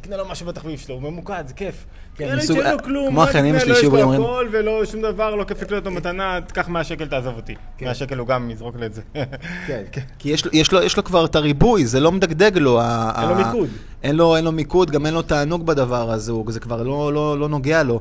[0.00, 1.84] תקנה לו משהו בתחביב שלו, הוא ממוקד, זה כיף.
[2.16, 4.84] כן, ילד מסוג- שאין לו כלום, כמו תקנה שלי לו, יש שהיו לו הכל ולא
[4.84, 7.54] שום דבר, לא כיף לקנות לו מתנה, תקח 100 שקל, תעזוב אותי.
[7.78, 7.84] כן.
[7.86, 9.02] 100 שקל הוא גם יזרוק לי את זה.
[9.66, 9.82] כן.
[10.18, 12.80] כי יש, לו- יש, לו, יש לו כבר את הריבוי, זה לא מדגדג לו.
[12.80, 13.68] ה- אין לו ה- מיקוד.
[14.02, 17.38] אין לו, אין לו מיקוד, גם אין לו תענוג בדבר הזה, זה כבר לא, לא,
[17.38, 18.00] לא נוגע לו.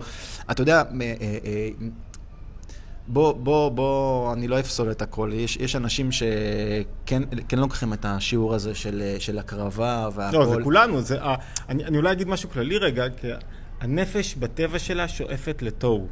[0.52, 1.14] אתה יודע, אה, אה,
[1.46, 1.70] אה,
[3.08, 5.32] בוא, בוא, בוא, אני לא אפסול את הכל.
[5.34, 10.38] יש, יש אנשים שכן כן לוקחים את השיעור הזה של, של הקרבה והכל.
[10.38, 11.22] לא, זה כולנו, זה...
[11.22, 11.36] אה,
[11.70, 13.28] אני אני אולי אגיד משהו כללי רגע, כי
[13.82, 16.08] הנפש בטבע שלה שואפת לתוהו.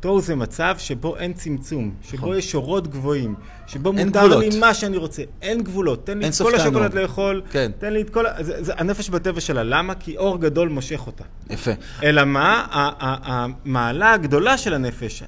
[0.00, 2.36] תוהו זה מצב שבו אין צמצום, שבו נכון.
[2.38, 3.34] יש שורות גבוהים,
[3.66, 4.44] שבו מותר גבולות.
[4.44, 6.54] לי מה שאני רוצה, אין גבולות, תן לי את כל.
[6.54, 7.70] השוקולד לאכול, כן.
[7.78, 8.24] תן לי את כל...
[8.40, 9.94] זה, זה הנפש בטבע שלה, למה?
[9.94, 11.24] כי אור גדול מושך אותה.
[11.50, 11.70] יפה.
[12.02, 12.66] אלא מה?
[13.00, 15.22] המעלה הגדולה של הנפש,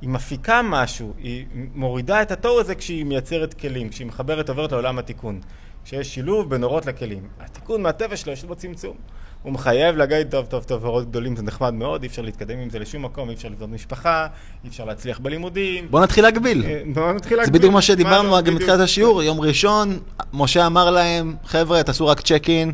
[0.00, 4.98] היא מפיקה משהו, היא מורידה את התור הזה כשהיא מייצרת כלים, כשהיא מחברת עוברת לעולם
[4.98, 5.40] התיקון.
[5.84, 7.22] כשיש שילוב בין אורות לכלים.
[7.40, 8.96] התיקון מהטבע שלו יש בו צמצום.
[9.42, 12.70] הוא מחייב להגיד, טוב, טוב, טוב, אורות גדולים זה נחמד מאוד, אי אפשר להתקדם עם
[12.70, 14.26] זה לשום מקום, אי אפשר לבנות משפחה,
[14.64, 15.86] אי אפשר להצליח בלימודים.
[15.90, 16.64] בוא נתחיל להגביל.
[16.64, 17.58] אה, בואו נתחיל זה להגביל.
[17.58, 18.54] בדיוק מה שדיברנו גם.
[18.54, 19.98] בתחילת השיעור, יום ראשון,
[20.32, 22.72] משה אמר להם, חבר'ה, תעשו רק צ'ק אין,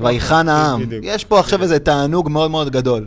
[0.00, 0.82] ויחן העם.
[1.02, 3.06] יש פה עכשיו איזה תענוג מאוד מאוד גדול.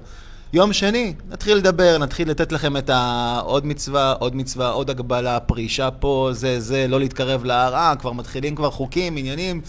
[0.53, 5.91] יום שני, נתחיל לדבר, נתחיל לתת לכם את העוד מצווה, עוד מצווה, עוד הגבלה, פרישה
[5.91, 9.61] פה, זה, זה, לא להתקרב להר, אה, כבר מתחילים כבר חוקים, עניינים,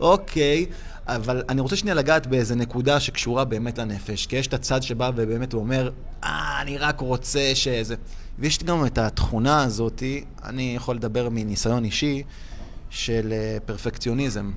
[0.00, 0.66] אוקיי.
[1.06, 5.10] אבל אני רוצה שנייה לגעת באיזה נקודה שקשורה באמת לנפש, כי יש את הצד שבא
[5.16, 5.90] ובאמת הוא אומר,
[6.24, 7.94] אה, אני רק רוצה שזה...
[8.38, 12.22] ויש גם את התכונה הזאתי, אני יכול לדבר מניסיון אישי,
[12.90, 14.50] של אה, פרפקציוניזם.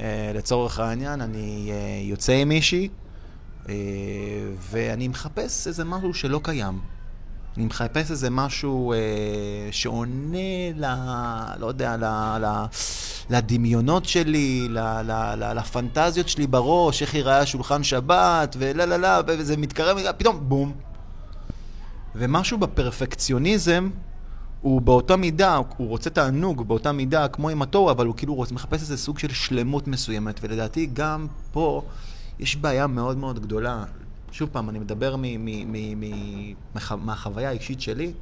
[0.00, 2.88] אה, לצורך העניין, אני אה, יוצא עם מישהי,
[4.70, 6.80] ואני מחפש איזה משהו שלא קיים.
[7.56, 8.98] אני מחפש איזה משהו אה,
[9.70, 10.84] שעונה ל...
[11.58, 12.04] לא יודע, ל...
[12.44, 12.64] ל...
[13.30, 14.78] לדמיונות שלי, ל...
[14.78, 15.34] ל...
[15.36, 15.58] ל...
[15.58, 20.72] לפנטזיות שלי בראש, איך ייראה השולחן שבת, ולה לה לה, וזה מתקרב, פתאום בום.
[22.14, 23.90] ומשהו בפרפקציוניזם
[24.60, 28.54] הוא באותה מידה, הוא רוצה תענוג באותה מידה כמו עם התוהו, אבל הוא כאילו רוצה,
[28.54, 31.82] מחפש איזה סוג של שלמות מסוימת, ולדעתי גם פה
[32.38, 33.84] יש בעיה מאוד מאוד גדולה.
[34.32, 35.16] שוב פעם, אני מדבר
[36.96, 38.12] מהחוויה האישית שלי,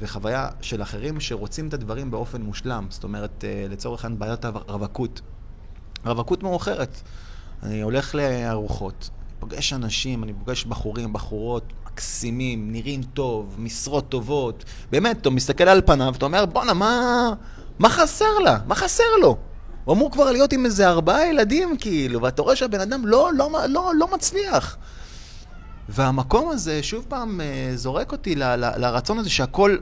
[0.00, 2.86] וחוויה של אחרים שרוצים את הדברים באופן מושלם.
[2.90, 5.20] זאת אומרת, אה, לצורך העניין בעיית הרווקות.
[6.04, 7.00] רווקות מאוחרת.
[7.62, 14.64] אני הולך לארוחות, פוגש אנשים, אני פוגש בחורים, בחורות, מקסימים, נראים טוב, משרות טובות.
[14.90, 17.32] באמת, אתה מסתכל על פניו, אתה אומר, בואנה, מה,
[17.78, 18.58] מה חסר לה?
[18.66, 19.36] מה חסר לו?
[19.84, 23.50] הוא אמור כבר להיות עם איזה ארבעה ילדים, כאילו, ואתה רואה שהבן אדם לא, לא,
[23.68, 24.76] לא, לא מצליח.
[25.88, 29.76] והמקום הזה, שוב פעם, אה, זורק אותי לרצון הזה שהכל,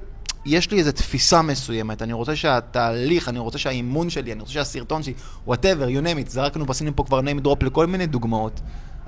[0.46, 2.02] יש לי איזו תפיסה מסוימת.
[2.02, 5.14] אני רוצה שהתהליך, אני רוצה שהאימון שלי, אני רוצה שהסרטון שלי,
[5.48, 8.60] whatever, you name it, זרקנו, עשינו פה כבר name drop לכל מיני דוגמאות.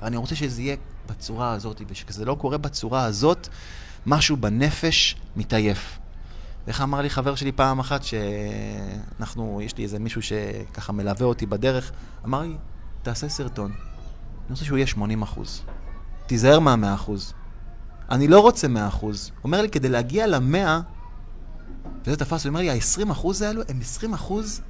[0.03, 0.75] אני רוצה שזה יהיה
[1.09, 3.47] בצורה הזאת, וכשזה לא קורה בצורה הזאת,
[4.05, 5.99] משהו בנפש מתעייף.
[6.67, 11.45] איך אמר לי חבר שלי פעם אחת, שאנחנו, יש לי איזה מישהו שככה מלווה אותי
[11.45, 11.91] בדרך,
[12.25, 12.55] אמר לי,
[13.01, 13.71] תעשה סרטון.
[13.71, 15.61] אני רוצה שהוא יהיה 80 אחוז.
[16.27, 17.33] תיזהר מה-100 אחוז.
[18.11, 19.31] אני לא רוצה 100 אחוז.
[19.43, 20.57] אומר לי, כדי להגיע ל-100,
[22.05, 24.61] וזה תפס, הוא אומר לי, ה-20 אחוז האלו הם 20 אחוז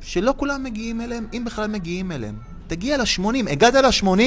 [0.00, 2.38] שלא כולם מגיעים אליהם, אם בכלל מגיעים אליהם.
[2.66, 4.20] תגיע ל-80, הגעת ל-80,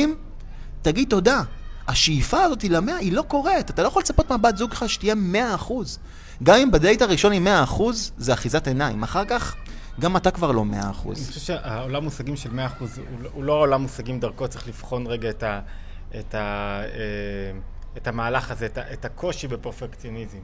[0.82, 1.42] תגיד תודה.
[1.88, 3.70] השאיפה הזאת ל-100 היא לא קורית.
[3.70, 6.00] אתה לא יכול לצפות מהבת זוג שלך שתהיה 100 אחוז.
[6.44, 9.04] גם אם בדייט הראשון עם 100 אחוז, זה אחיזת עיניים.
[9.04, 9.56] אחר כך,
[10.00, 11.18] גם אתה כבר לא 100 אחוז.
[11.18, 12.88] אני חושב שהעולם מושגים של 100% הוא,
[13.22, 15.60] לא- הוא לא עולם מושגים דרכו, צריך לבחון רגע את, ה,
[16.20, 16.40] את, ה,
[16.84, 16.88] אה,
[17.98, 20.38] את המהלך הזה, את, ה, את הקושי בפרפקציוניזם.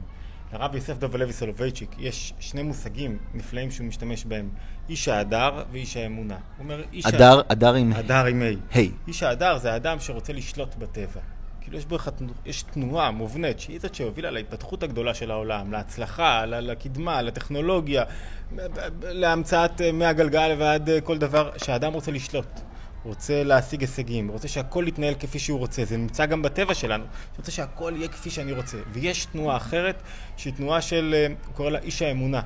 [0.52, 4.48] לרב יוסף דוב לוי סולובייצ'יק יש שני מושגים נפלאים שהוא משתמש בהם,
[4.88, 6.34] איש ההדר ואיש האמונה.
[6.34, 7.92] הוא אומר, איש ה- הדר, הדר עם...
[7.92, 8.74] הדר עם ה'.
[8.74, 8.90] היי.
[9.08, 11.20] איש ההדר זה האדם שרוצה לשלוט בטבע.
[11.68, 12.08] כאילו יש בך,
[12.46, 18.04] יש תנועה מובנית שהיא זאת שהובילה להתפתחות הגדולה של העולם, להצלחה, לקדמה, לטכנולוגיה,
[19.02, 22.60] להמצאת אה, מהגלגל ועד אה, כל דבר, שהאדם רוצה לשלוט.
[23.04, 27.04] רוצה להשיג הישגים, רוצה שהכל יתנהל כפי שהוא רוצה, זה נמצא גם בטבע שלנו,
[27.38, 28.76] רוצה שהכל יהיה כפי שאני רוצה.
[28.92, 30.02] ויש תנועה אחרת,
[30.36, 32.40] שהיא תנועה של, אה, הוא קורא לה איש האמונה,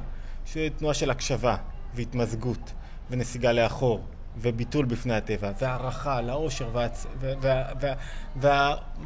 [0.44, 1.56] שהיא תנועה של הקשבה
[1.94, 2.72] והתמזגות
[3.10, 4.04] ונסיגה לאחור.
[4.40, 7.06] וביטול בפני הטבע, והערכה לאושר והעצ...
[7.20, 7.32] וה...
[7.40, 7.64] וה...
[7.80, 7.94] וה...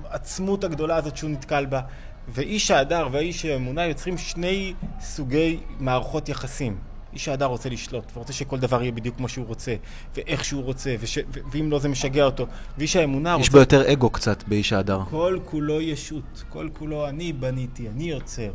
[0.05, 1.81] והעצמות הגדולה הזאת שהוא נתקל בה.
[2.29, 6.77] ואיש ההדר והאיש האמונה יוצרים שני סוגי מערכות יחסים.
[7.12, 9.75] איש ההדר רוצה לשלוט, ורוצה שכל דבר יהיה בדיוק כמו שהוא רוצה,
[10.15, 11.19] ואיך שהוא רוצה, וש...
[11.19, 11.41] ו...
[11.53, 12.47] ואם לא זה משגע אותו.
[12.79, 13.53] ואיש האמונה יש רוצה...
[13.53, 15.01] בו יותר אגו קצת באיש ההדר.
[15.11, 18.51] כל כולו ישות, כל כולו אני בניתי, אני יוצר.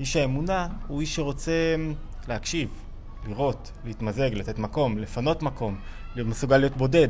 [0.00, 1.94] איש האמונה הוא איש שרוצה אמ,
[2.28, 2.68] להקשיב,
[3.28, 5.76] לראות, להתמזג, לתת מקום, לפנות מקום,
[6.14, 7.08] להיות מסוגל להיות בודד.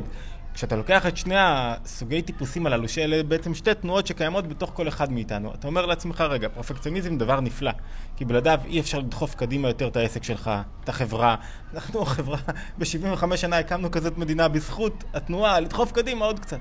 [0.54, 5.12] כשאתה לוקח את שני הסוגי טיפוסים הללו, שאלה בעצם שתי תנועות שקיימות בתוך כל אחד
[5.12, 7.70] מאיתנו, אתה אומר לעצמך, רגע, פרפקציוניזם דבר נפלא,
[8.16, 10.50] כי בלעדיו אי אפשר לדחוף קדימה יותר את העסק שלך,
[10.84, 11.36] את החברה.
[11.74, 12.38] אנחנו החברה,
[12.78, 16.58] ב-75 שנה הקמנו כזאת מדינה בזכות התנועה לדחוף קדימה עוד קצת.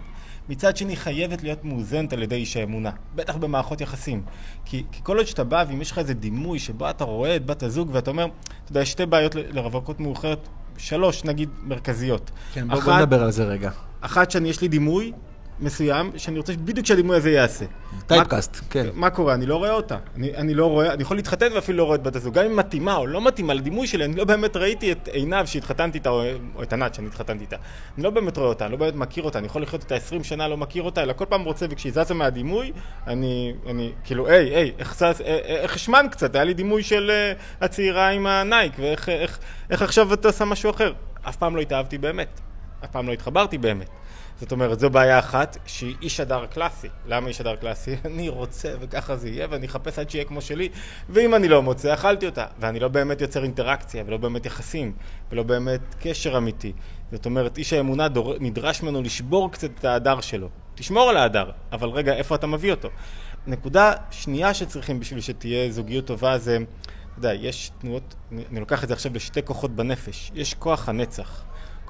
[0.49, 4.23] מצד שני חייבת להיות מאוזנת על ידי איש האמונה, בטח במערכות יחסים.
[4.65, 7.45] כי, כי כל עוד שאתה בא ואם יש לך איזה דימוי שבו אתה רואה את
[7.45, 10.47] בת הזוג ואתה אומר, אתה יודע, יש שתי בעיות לרווקות מאוחרת,
[10.78, 12.32] שלוש נגיד מרכזיות.
[12.54, 13.72] כן, בוא, אחת, בוא נדבר על זה רגע.
[14.02, 15.12] אחת שאני, יש לי דימוי
[15.62, 17.65] מסוים, שאני רוצה בדיוק שהדימוי הזה ייעשה.
[18.08, 18.88] טייפקאסט, כן.
[18.93, 19.34] מה קורה?
[19.34, 19.97] אני לא רואה אותה.
[20.15, 22.34] אני, אני לא רואה, אני יכול להתחתן ואפילו לא רואה את בת הזוג.
[22.34, 25.97] גם אם מתאימה או לא מתאימה לדימוי שלי, אני לא באמת ראיתי את עינב שהתחתנתי
[25.97, 26.24] איתה, או,
[26.56, 27.56] או את ענת שאני התחתנתי איתה.
[27.95, 30.24] אני לא באמת רואה אותה, אני לא באמת מכיר אותה, אני יכול לחיות איתה 20
[30.24, 32.71] שנה, לא מכיר אותה, אלא כל פעם רוצה, וכשהיא זזה מהדימוי,
[33.08, 36.84] אני, אני, כאילו, היי, היי, איך זז, אה, אה, איך השמן קצת, היה לי דימוי
[36.84, 40.93] של uh, הצעירה עם הנייק, ואיך איך, איך עכשיו אתה עושה משהו אחר.
[41.30, 42.39] אף פעם לא התאהבתי באמת.
[42.84, 43.89] אף פעם לא התחברתי באמת.
[44.41, 46.88] זאת אומרת, זו בעיה אחת, שהיא איש הדר קלאסי.
[47.08, 47.95] למה איש הדר קלאסי?
[48.06, 50.69] אני רוצה וככה זה יהיה, ואני אחפש עד שיהיה כמו שלי,
[51.10, 52.45] ואם אני לא מוצא, אכלתי אותה.
[52.60, 54.93] ואני לא באמת יוצר אינטראקציה, ולא באמת יחסים,
[55.32, 56.73] ולא באמת קשר אמיתי.
[57.12, 58.36] זאת אומרת, איש האמונה דור...
[58.39, 60.49] נדרש ממנו לשבור קצת את ההדר שלו.
[60.75, 62.89] תשמור על ההדר, אבל רגע, איפה אתה מביא אותו?
[63.47, 68.84] נקודה שנייה שצריכים בשביל שתהיה זוגיות טובה זה, אתה יודע, יש תנועות, אני, אני לוקח
[68.84, 70.32] את זה עכשיו לשתי כוחות בנפש.
[70.36, 71.43] יש כוח הנצח.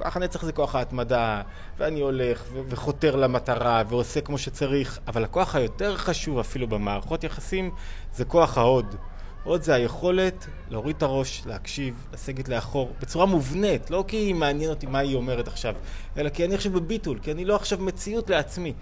[0.04, 1.42] כוח הנצח זה כוח ההתמדה,
[1.78, 7.72] ואני הולך ו- וחותר למטרה ועושה כמו שצריך, אבל הכוח היותר חשוב אפילו במערכות יחסים
[8.14, 8.96] זה כוח ההוד.
[9.44, 14.86] הוד זה היכולת להוריד את הראש, להקשיב, לסגת לאחור, בצורה מובנית, לא כי מעניין אותי
[14.86, 15.76] מה היא אומרת עכשיו,
[16.18, 18.74] אלא כי אני עכשיו בביטול, כי אני לא עכשיו מציאות לעצמי.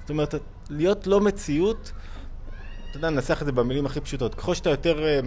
[0.00, 0.34] זאת אומרת,
[0.70, 1.92] להיות לא מציאות
[2.96, 4.34] אתה יודע, ננסח את זה במילים הכי פשוטות.
[4.34, 5.20] ככל שאתה יותר, אה,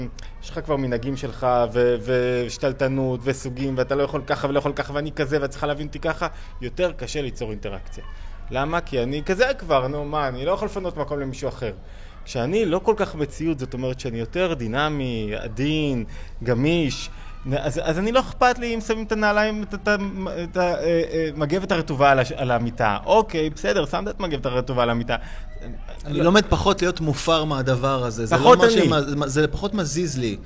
[0.44, 1.48] יש לך כבר מנהגים שלך,
[2.46, 6.00] ושתלטנות, וסוגים, ואתה לא יכול ככה ולא יכול ככה, ואני כזה, ואת צריכה להבין אותי
[6.00, 6.28] ככה,
[6.62, 8.04] יותר קשה ליצור אינטראקציה.
[8.52, 8.82] למה?
[8.82, 11.74] כי אני כזה כבר, נו מה, אני לא יכול לפנות מקום למישהו אחר.
[12.26, 16.06] כשאני לא כל כך מציאות, זאת אומרת שאני יותר דינמי, עדין,
[16.44, 17.10] גמיש,
[17.58, 19.64] אז, אז אני לא אכפת לי אם שמים את הנעליים,
[20.44, 22.98] את המגבת הרטובה על, על המיטה.
[23.06, 25.16] אוקיי, בסדר, שמת את מגבת הרטובה על המיטה.
[26.06, 28.26] אני לומד פחות להיות מופר מהדבר הזה.
[28.26, 29.06] זה פחות לא מה אני.
[29.26, 30.38] זה פחות מזיז לי.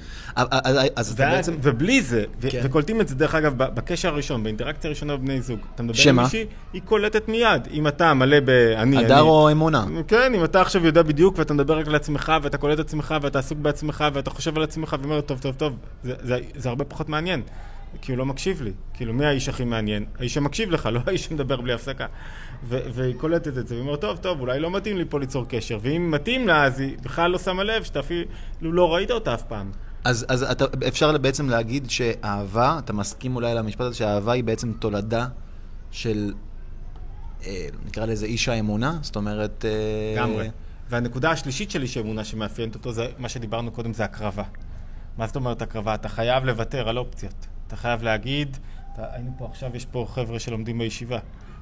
[0.95, 1.55] אז אתה בעצם...
[1.61, 2.61] ובלי זה, כן.
[2.63, 5.59] וקולטים את זה דרך אגב בקשר הראשון, באינטראקציה הראשונה בבני זוג.
[5.75, 6.21] אתה מדבר שמה?
[6.21, 7.67] עם מישהי, היא קולטת מיד.
[7.71, 8.49] אם אתה מלא ב...
[8.49, 9.21] אני, הדר.
[9.21, 9.85] או אמונה?
[10.07, 13.39] כן, אם אתה עכשיו יודע בדיוק ואתה מדבר רק לעצמך ואתה קולט את עצמך ואתה
[13.39, 15.77] עסוק בעצמך ואתה חושב על עצמך ואומר טוב טוב טוב,
[16.55, 17.41] זה הרבה פחות מעניין.
[18.01, 18.71] כי הוא לא מקשיב לי.
[18.93, 20.05] כאילו, מי האיש הכי מעניין?
[20.19, 22.05] האיש שמקשיב לך, לא האיש שמדבר בלי הפסקה.
[22.63, 25.45] ו- והיא קולטת את זה, והיא אומרת, טוב, טוב, אולי לא מתאים לי פה ליצור
[25.49, 25.77] קשר.
[25.81, 28.25] ואם מתאים לה, אז היא בכלל לא שמה לב שאתה אפילו
[28.61, 29.71] לא ראית אותה אף פעם.
[30.03, 34.73] אז, אז אתה, אפשר בעצם להגיד שאהבה, אתה מסכים אולי למשפט הזה שאהבה היא בעצם
[34.73, 35.27] תולדה
[35.91, 36.33] של,
[37.45, 38.97] אה, נקרא לזה איש האמונה?
[39.01, 39.65] זאת אומרת...
[39.65, 40.49] אה, לגמרי.
[40.89, 44.43] והנקודה השלישית שלי שאמונה שמאפיינת אותו, זה מה שדיברנו קודם, זה הקרבה.
[45.17, 45.95] מה זאת אומרת הקרבה?
[45.95, 47.47] אתה חייב לוותר על אופציות.
[47.67, 48.57] אתה חייב להגיד,
[48.93, 51.19] אתה, היינו פה עכשיו, יש פה חבר'ה שלומדים בישיבה.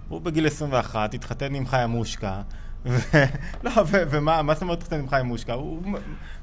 [0.09, 2.41] הוא בגיל 21, התחתן עם חיה מושקה,
[2.85, 2.97] ו...
[3.63, 3.97] לא, ו...
[4.09, 5.53] ומה מה זאת אומרת התחתן עם חיה מושקה?
[5.53, 5.81] הוא...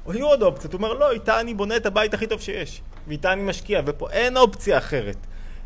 [0.07, 2.81] היו עוד אופציות, הוא אומר, לא, איתה אני בונה את הבית הכי טוב שיש.
[3.07, 5.17] ואיתה אני משקיע, ופה אין אופציה אחרת.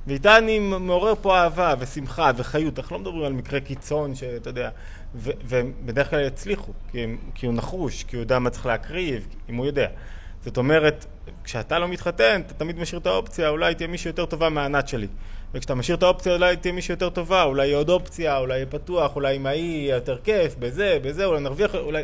[0.08, 2.79] ואיתה אני מעורר פה אהבה ושמחה וחיות.
[2.79, 4.69] אנחנו לא מדברים על מקרה קיצון שאתה יודע,
[5.15, 9.27] ו- ובדרך כלל יצליחו, כי, הם, כי הוא נחוש, כי הוא יודע מה צריך להקריב,
[9.49, 9.88] אם הוא יודע.
[10.45, 11.06] זאת אומרת,
[11.43, 15.08] כשאתה לא מתחתן, אתה תמיד משאיר את האופציה, אולי תהיה מישהי יותר טובה מהענת שלי.
[15.53, 18.65] וכשאתה משאיר את האופציה, אולי תהיה מישהי יותר טובה, אולי יהיה עוד אופציה, אולי יהיה
[18.65, 22.03] פתוח, אולי עם ההיא יהיה יותר כיף, בזה, בזה, אולי נרוויח, אולי...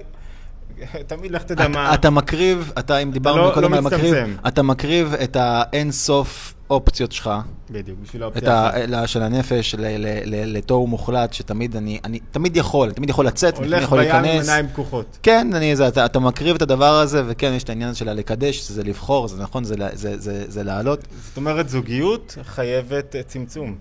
[1.08, 1.94] תמיד לך תדע מה...
[1.94, 4.16] אתה, מקריב, אתה, אם דיברנו לא- קודם לא על מקריב.
[4.48, 7.30] אתה מקריב את האין סוף אופציות שלך,
[7.70, 8.70] בדיוק, בשביל האופציה ה...
[8.70, 8.78] אחת.
[8.88, 9.76] ל- של הנפש,
[10.26, 14.22] לתוהו מוחלט, שתמיד אני, אני תמיד יכול, תמיד יכול לצאת, תמיד הולך יכול בים עם
[14.24, 14.48] להיכנס.
[14.50, 15.18] עיניים פקוחות.
[15.24, 18.62] כן, אני, זה, אתה, אתה מקריב את הדבר הזה, וכן, יש את העניין של הלקדש,
[18.70, 21.00] זה לבחור, זה נכון, זה, לה- זה, זה, זה לעלות.
[21.28, 23.76] זאת אומרת, זוגיות חייבת אה, צמצום.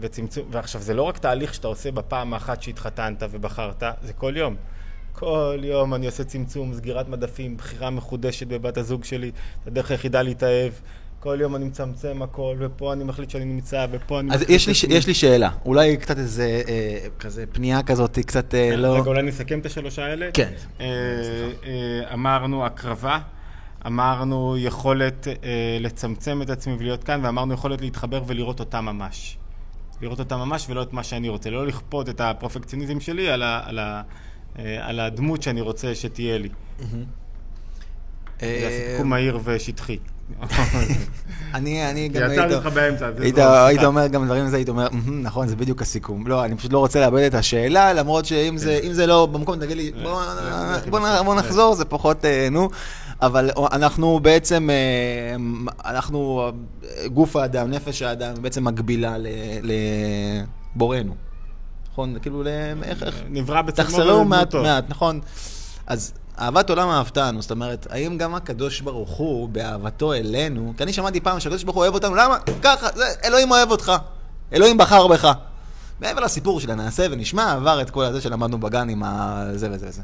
[0.00, 4.54] וצמצום, ועכשיו, זה לא רק תהליך שאתה עושה בפעם האחת שהתחתנת ובחרת, זה כל יום.
[5.12, 9.30] כל יום אני עושה צמצום, סגירת מדפים, בחירה מחודשת בבת הזוג שלי,
[9.66, 10.72] הדרך היחידה להתאהב.
[11.20, 14.34] כל יום אני מצמצם הכל, ופה אני מחליט שאני נמצא, ופה אני...
[14.34, 14.84] אז יש לי, ש-.
[14.84, 18.94] יש לי שאלה, אולי קצת איזה, אה, כזה פנייה כזאת, קצת אה, לא...
[18.94, 20.28] רגע, אולי נסכם את השלוש האלה?
[20.34, 20.52] כן.
[20.80, 20.86] אה,
[21.64, 23.18] אה, אמרנו הקרבה,
[23.86, 29.38] אמרנו יכולת אה, לצמצם את עצמי ולהיות כאן, ואמרנו יכולת להתחבר ולראות אותה ממש.
[30.02, 31.50] לראות אותה ממש ולא את מה שאני רוצה.
[31.50, 34.02] לא לכפות את הפרפקציוניזם שלי על, ה, על, ה,
[34.80, 36.48] על הדמות שאני רוצה שתהיה לי.
[36.80, 36.86] זה
[38.42, 39.98] אה, סיכום מהיר ושטחי.
[41.54, 43.10] אני, גם היית, לך באמצע.
[43.20, 43.38] היית.
[43.38, 46.26] היית אומר גם דברים לזה, היית אומר, "מהמם, נכון, זה בדיוק הסיכום.
[46.26, 49.76] לא, אני פשוט לא רוצה לאבד את השאלה, למרות שאם זה, זה לא במקום, תגיד
[49.76, 52.68] לי, בוא, זה- בוא, זה- בוא נחזור, זה פחות, אה, נו.
[53.22, 55.36] אבל אנחנו בעצם, אה,
[55.90, 56.50] אנחנו,
[56.84, 59.16] אה, גוף האדם, נפש האדם, בעצם מקבילה
[60.76, 61.14] לבורנו.
[61.98, 62.18] נכון?
[62.22, 62.42] כאילו,
[62.82, 64.54] איך, איך, נברא בצלמו תחסרו מעט.
[64.54, 65.20] מעט, נכון.
[65.86, 70.92] אז אהבת עולם אהבתנו, זאת אומרת, האם גם הקדוש ברוך הוא, באהבתו אלינו, כי אני
[70.92, 72.38] שמעתי פעם שהקדוש ברוך הוא אוהב אותנו, למה?
[72.62, 73.92] ככה, זה, אלוהים אוהב אותך.
[74.52, 75.32] אלוהים בחר בך.
[76.00, 80.02] מעבר לסיפור של הנעשה ונשמע, עבר את כל הזה שלמדנו בגן עם הזה וזה וזה.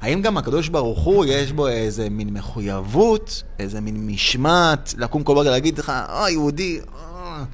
[0.00, 5.34] האם גם הקדוש ברוך הוא, יש בו איזה מין מחויבות, איזה מין משמעת, לקום כל
[5.34, 7.44] בוקר להגיד לך, אה, יהודי, אה,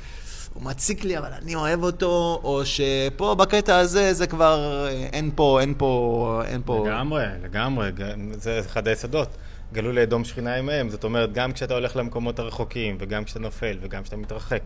[0.59, 5.31] הוא מציק לי, אבל אני אוהב אותו, או שפה בקטע הזה זה כבר, אה, אין
[5.35, 6.85] פה, אין פה, אין פה...
[6.87, 7.90] לגמרי, לגמרי,
[8.33, 9.29] זה אחד היסודות.
[9.73, 14.03] גלו לאדום שכינה עמהם, זאת אומרת, גם כשאתה הולך למקומות הרחוקים, וגם כשאתה נופל, וגם
[14.03, 14.62] כשאתה מתרחק,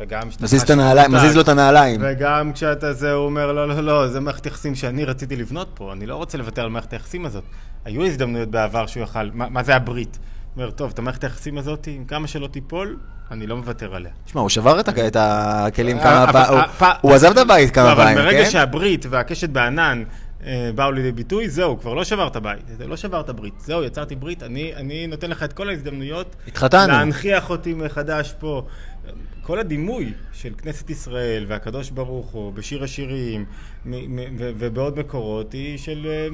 [0.00, 0.44] וגם כשאתה...
[0.44, 2.00] מזיז את הנעליים, מזיז לו את הנעליים.
[2.04, 5.92] וגם כשאתה זה, הוא אומר, לא, לא, לא, זה מערכת יחסים שאני רציתי לבנות פה,
[5.92, 7.44] אני לא רוצה לוותר על מערכת היחסים הזאת.
[7.84, 10.18] היו הזדמנויות בעבר שהוא יכל, מה, מה זה הברית?
[10.56, 12.96] אומר, טוב, את המערכת היחסים הזאת, עם כמה שלא תיפול,
[13.30, 14.10] אני לא מוותר עליה.
[14.24, 17.84] תשמע, הוא שבר את הכלים אה, כמה אבל- פעמים, אה, הוא עזב את הבית כמה
[17.84, 18.50] לא, אבל פעמים, ברגע כן?
[18.50, 20.02] שהברית והקשת בענן
[20.44, 22.62] אה, באו לידי ביטוי, זהו, כבר לא שבר את הבית.
[22.76, 23.54] זה לא שבר את הברית.
[23.58, 26.36] זהו, יצרתי ברית, אני, אני נותן לך את כל ההזדמנויות.
[26.48, 26.92] התחתנו.
[26.92, 28.66] להנכיח אותי מחדש פה.
[29.42, 33.44] כל הדימוי של כנסת ישראל והקדוש ברוך הוא בשיר השירים
[34.38, 36.06] ובעוד מקורות היא של...
[36.10, 36.28] אה,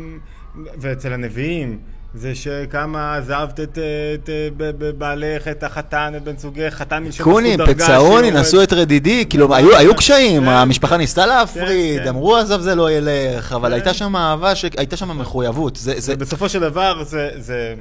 [0.79, 1.79] ואצל הנביאים
[2.15, 3.79] זה שכמה עזבת את,
[4.15, 8.31] את, ב- בעלך, את החתן, את בן זוגך, חתן מלשון קונים, פצעוני.
[8.31, 10.49] נשאו את רדידי, כאילו, היו היו קשיים, כן.
[10.49, 12.09] המשפחה ניסתה להפריד, כן.
[12.09, 13.73] אמרו עזב זה לא ילך, אבל כן.
[13.73, 15.77] הייתה שם אהבה, ש- הייתה שם מחויבות.
[15.77, 17.31] זה- זה- ובסופו של דבר זה...
[17.37, 17.75] זה...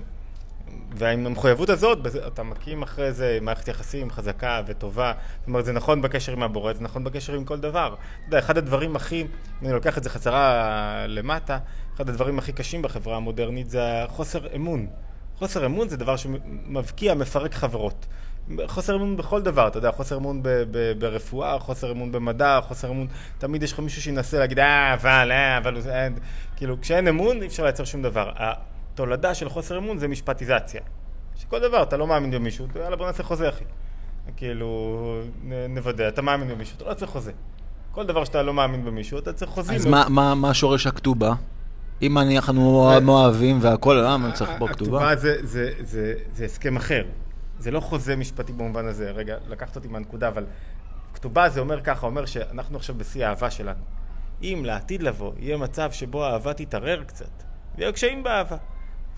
[0.97, 5.11] ועם המחויבות הזאת, אתה מקים אחרי זה מערכת יחסים חזקה וטובה.
[5.39, 7.87] זאת אומרת, זה נכון בקשר עם הבורא, זה נכון בקשר עם כל דבר.
[7.87, 7.95] אתה
[8.27, 9.27] יודע, אחד הדברים הכי, אם
[9.65, 10.63] אני לוקח את זה חזרה
[11.07, 11.57] למטה,
[11.95, 14.87] אחד הדברים הכי קשים בחברה המודרנית זה החוסר אמון.
[15.37, 18.05] חוסר אמון זה דבר שמבקיע, מפרק חברות.
[18.67, 22.89] חוסר אמון בכל דבר, אתה יודע, חוסר אמון ב- ב- ברפואה, חוסר אמון במדע, חוסר
[22.89, 26.07] אמון, תמיד יש לך מישהו שינסה להגיד, אה, אבל, אה, אבל, אה,
[26.55, 28.31] כאילו, כשאין אמון אי אפשר לייצר שום דבר.
[28.35, 30.81] התולדה של חוסר אמון זה משפטיזציה.
[31.35, 33.63] שכל דבר, אתה לא מאמין במישהו, יאללה בוא נעשה חוזה אחי.
[34.37, 35.21] כאילו,
[35.69, 37.31] נוודא, אתה מאמין במישהו, אתה לא צריך חוזה.
[37.91, 39.75] כל דבר שאתה לא מאמין במישהו, אתה צריך חוזים.
[39.75, 41.33] אז מה, מה, מה שורש הכתובה?
[42.01, 45.11] אם אנחנו אוהבים והכל, למה צריך פה כתובה?
[45.11, 47.03] הכתובה זה, זה, זה, זה הסכם אחר.
[47.59, 49.11] זה לא חוזה משפטי במובן הזה.
[49.11, 50.45] רגע, לקחת אותי מהנקודה, אבל
[51.13, 53.83] כתובה זה אומר ככה, אומר שאנחנו עכשיו בשיא האהבה שלנו.
[54.43, 57.43] אם לעתיד לבוא יהיה מצב שבו האהבה תתערער קצת,
[57.77, 58.57] ויהיו קשיים באהבה.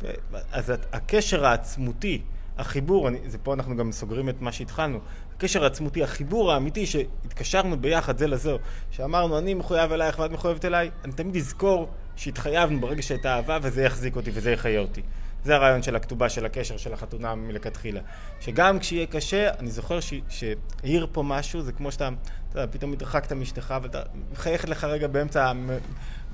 [0.02, 0.08] ו...
[0.52, 2.22] אז הקשר העצמותי,
[2.58, 5.00] החיבור, אני, זה פה אנחנו גם סוגרים את מה שהתחלנו,
[5.36, 8.58] הקשר העצמותי, החיבור האמיתי שהתקשרנו ביחד זה לזו,
[8.92, 13.84] שאמרנו אני מחויב אלייך ואת מחויבת אליי, אני תמיד אזכור שהתחייבנו ברגע שהייתה אהבה וזה
[13.84, 15.02] יחזיק אותי וזה יחיה אותי.
[15.44, 18.00] זה הרעיון של הכתובה של הקשר של החתונה מלכתחילה.
[18.40, 20.00] שגם כשיהיה קשה, אני זוכר
[20.30, 22.10] שהעיר פה משהו, זה כמו שאתה,
[22.50, 24.02] אתה יודע, פתאום התרחקת מאשתך ואתה
[24.32, 25.52] מחייכת לך רגע באמצע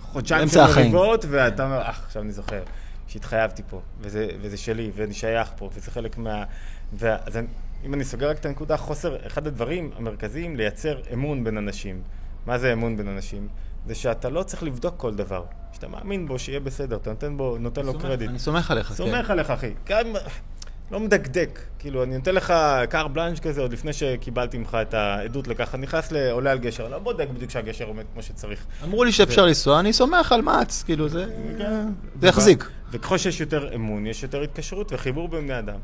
[0.02, 2.64] חודשיים של מריבות, ואתה אומר, אה, עכשיו אני זוכר
[3.08, 6.44] שהתחייבתי פה, וזה, וזה שלי, ואני שייך פה, וזה חלק מה...
[6.94, 7.40] ואז
[7.86, 12.02] אם אני סוגר רק את הנקודה, חוסר, אחד הדברים המרכזיים, לייצר אמון בין אנשים.
[12.46, 13.48] מה זה אמון בין אנשים?
[13.88, 15.44] זה שאתה לא צריך לבדוק כל דבר.
[15.74, 18.30] שאתה מאמין בו, שיהיה בסדר, אתה נותן, בו, נותן לו קרדיט.
[18.30, 18.96] אני סומך עליך, כן.
[18.96, 19.74] סומך עליך, אחי.
[19.86, 20.06] גם
[20.92, 21.60] לא מדקדק.
[21.80, 22.54] כאילו, אני נותן לך
[22.90, 25.76] קר בלאנש כזה עוד לפני שקיבלתי ממך את העדות לכך.
[25.76, 28.66] אני נכנס לעולה על גשר, לא בודק בדיוק שהגשר עומד כמו שצריך.
[28.84, 31.26] אמרו לי שאפשר לנסוע, אני סומך על מעץ, כאילו, זה
[31.58, 31.88] כן.
[32.22, 32.70] יחזיק.
[32.92, 35.80] וככל שיש יותר אמון, יש יותר התקשרות וחיבור בין בני אדם.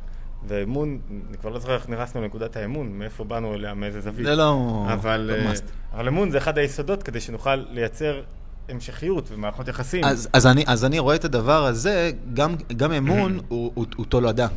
[0.47, 0.99] ואמון,
[1.29, 4.25] אני כבר לא זוכר איך נכנסנו לנקודת האמון, מאיפה באנו אליה, מאיזה זווית.
[4.25, 4.85] זה לא...
[4.93, 5.51] אבל, לא
[5.93, 8.21] אבל אמון זה אחד היסודות כדי שנוכל לייצר
[8.69, 10.03] המשכיות ומערכות יחסים.
[10.03, 14.05] אז, אז, אני, אז אני רואה את הדבר הזה, גם, גם אמון הוא, הוא, הוא
[14.05, 14.47] תולדה.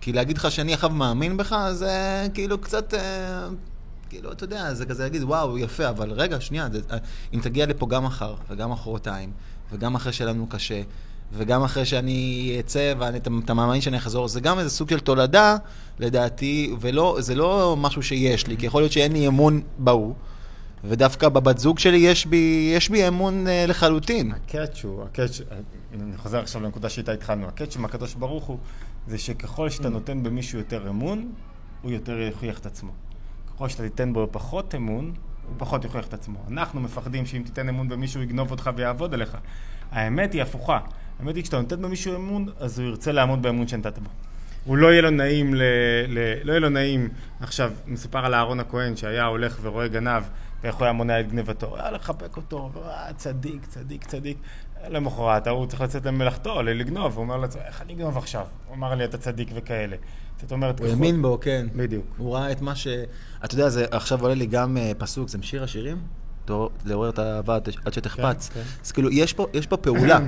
[0.00, 2.94] כי להגיד לך שאני עכשיו מאמין בך, זה כאילו קצת...
[2.94, 3.48] אה,
[4.08, 6.98] כאילו, אתה יודע, זה כזה להגיד, וואו, יפה, אבל רגע, שנייה, זה, אה,
[7.34, 9.32] אם תגיע לפה גם מחר, וגם מחרתיים,
[9.72, 10.82] וגם אחרי שיהיה לנו קשה,
[11.32, 15.56] וגם אחרי שאני אצא ואתה מאמין שאני אחזור, זה גם איזה סוג של תולדה,
[15.98, 20.14] לדעתי, וזה לא משהו שיש לי, כי יכול להיות שאין לי אמון בה.
[20.84, 24.32] ודווקא בבת זוג שלי יש בי, יש בי אמון uh, לחלוטין.
[24.32, 25.40] ה catch הוא, ה catch,
[25.94, 28.58] אני חוזר עכשיו לנקודה שאיתה התחלנו, ה catch עם הקדוש ברוך הוא,
[29.06, 31.32] זה שככל שאתה נותן במישהו יותר אמון,
[31.82, 32.90] הוא יותר יוכיח את עצמו.
[33.54, 35.04] ככל שאתה תיתן בו פחות אמון,
[35.48, 36.38] הוא פחות יוכיח את עצמו.
[36.48, 39.36] אנחנו מפחדים שאם תיתן אמון במישהו, יגנוב אותך ויעבוד עליך.
[39.90, 40.78] האמת היא הפוכה.
[41.20, 44.10] האמת היא, כשאתה נותן במישהו אמון, אז הוא ירצה לעמוד באמון שנתת בו.
[44.64, 45.62] הוא לא יהיה לו נעים, ל,
[46.08, 47.08] ל, לא יהיה לו נעים,
[47.40, 50.22] עכשיו, מסופר על אהרון הכהן שהיה הולך ורואה גנב,
[50.62, 54.38] ואיך הוא היה מונע את גנבתו, היה לחבק אותו, ואה, צדיק, צדיק, צדיק.
[54.88, 58.46] למחרת, הוא צריך לצאת למלאכתו, לגנוב, הוא אומר לעצמו, איך אני אגנוב עכשיו?
[58.66, 59.96] הוא אמר לי, אתה צדיק וכאלה.
[60.40, 61.66] זאת אומרת, הוא האמין בו, כן.
[61.76, 62.06] בדיוק.
[62.16, 62.86] הוא ראה את מה ש...
[63.44, 65.96] אתה יודע, זה עכשיו עולה לי גם uh, פסוק, זה משיר השירים?
[66.84, 68.48] לעורר את האהבה עד שתחפץ.
[68.48, 68.66] כן, כן.
[68.84, 70.18] אז כאילו, יש פה, יש פה פעולה.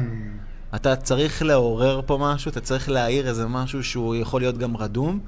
[0.74, 5.20] אתה צריך לעורר פה משהו, אתה צריך להעיר איזה משהו שהוא יכול להיות גם רדום,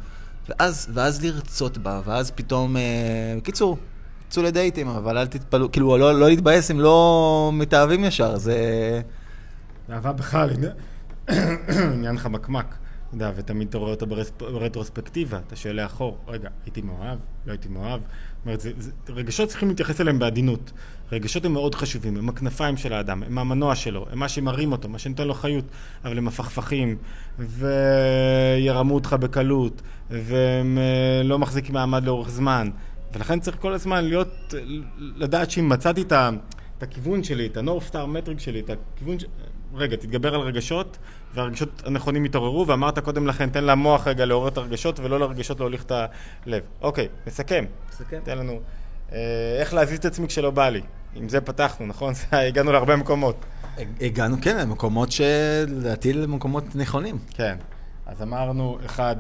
[0.49, 2.77] ואז, ואז לרצות בה, ואז פתאום...
[2.77, 2.83] אה,
[3.37, 3.79] בקיצור,
[4.29, 8.55] צאו לדייטים, אבל אל תתפלאו, כאילו, לא, לא להתבאס אם לא מתאהבים ישר, זה...
[9.91, 10.51] אהבה בכלל,
[11.95, 12.77] עניין חמקמק.
[13.09, 14.07] אתה יודע, ותמיד אתה רואה אותה
[14.39, 17.19] ברטרוספקטיבה, אתה שואל לאחור, רגע, הייתי מאוהב?
[17.47, 18.01] לא הייתי מאוהב?
[18.01, 18.63] זאת אומרת,
[19.09, 20.73] רגשות צריכים להתייחס אליהם בעדינות.
[21.13, 24.89] רגשות הם מאוד חשובים, הם הכנפיים של האדם, הם המנוע שלו, הם מה שמרים אותו,
[24.89, 25.65] מה שנותן לו חיות,
[26.05, 26.97] אבל הם מפכפכים,
[27.39, 32.71] וירמו אותך בקלות, והם אה, לא מחזיקים מעמד לאורך זמן.
[33.13, 34.55] ולכן צריך כל הזמן להיות,
[35.17, 36.13] לדעת שאם מצאתי את,
[36.79, 39.25] את הכיוון שלי, את הנורף סטאר מטריק שלי, את הכיוון ש...
[39.75, 40.99] רגע, תתגבר על רגשות,
[41.35, 45.83] והרגשות הנכונים יתעוררו, ואמרת קודם לכן, תן למוח רגע לעורר את הרגשות, ולא לרגשות להוליך
[45.83, 45.93] את
[46.47, 46.63] הלב.
[46.81, 47.65] אוקיי, נסכם.
[47.91, 48.21] נסכם.
[48.25, 48.61] תן לנו
[49.13, 50.81] אה, איך להזיז את עצמי כשלא בא לי.
[51.15, 52.15] עם זה פתחנו, נכון?
[52.33, 53.45] הגענו להרבה מקומות.
[54.01, 57.19] הגענו, כן, למקומות שלדעתי למקומות נכונים.
[57.31, 57.57] כן.
[58.07, 59.17] אז אמרנו, אחד,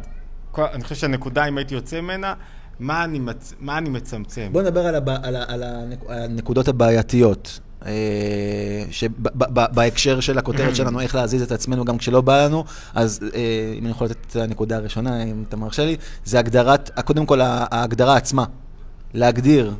[0.58, 2.34] אני חושב שהנקודה, אם הייתי יוצא ממנה,
[2.80, 3.54] מה אני, מצ...
[3.60, 4.48] מה אני מצמצם?
[4.52, 5.08] בוא נדבר על, הב...
[5.08, 5.44] על, ה...
[5.48, 5.62] על
[6.08, 7.60] הנקודות הבעייתיות.
[7.86, 12.64] אה, שבהקשר של הכותרת שלנו, איך להזיז את עצמנו גם כשלא בא לנו,
[12.94, 17.00] אז אה, אם אני יכול לתת את הנקודה הראשונה, אם אתה מרשה לי, זה הגדרת,
[17.04, 18.44] קודם כל ההגדרה עצמה.
[19.14, 19.74] להגדיר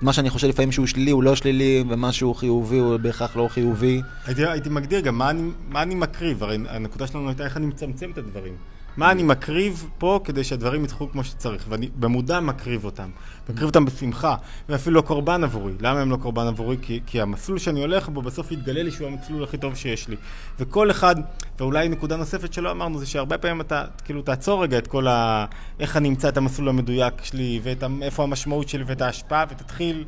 [0.00, 3.48] מה שאני חושב לפעמים שהוא שלילי הוא לא שלילי, ומה שהוא חיובי הוא בהכרח לא
[3.50, 4.02] חיובי.
[4.26, 7.66] הייתי, הייתי מגדיר גם מה אני, מה אני מקריב, הרי הנקודה שלנו הייתה איך אני
[7.66, 8.56] מצמצם את הדברים.
[8.96, 13.10] מה אני מקריב פה כדי שהדברים יצחו כמו שצריך, ואני במודע מקריב אותם.
[13.48, 14.36] מקריב אותם בשמחה,
[14.68, 15.72] ואפילו לא קורבן עבורי.
[15.80, 16.76] למה הם לא קורבן עבורי?
[16.82, 20.16] כי, כי המסלול שאני הולך בו בסוף יתגלה לי שהוא המסלול הכי טוב שיש לי.
[20.58, 21.16] וכל אחד,
[21.58, 25.46] ואולי נקודה נוספת שלא אמרנו, זה שהרבה פעמים אתה, כאילו, תעצור רגע את כל ה...
[25.80, 30.04] איך אני אמצא את המסלול המדויק שלי, ואיפה המשמעות שלי ואת ההשפעה, ותתחיל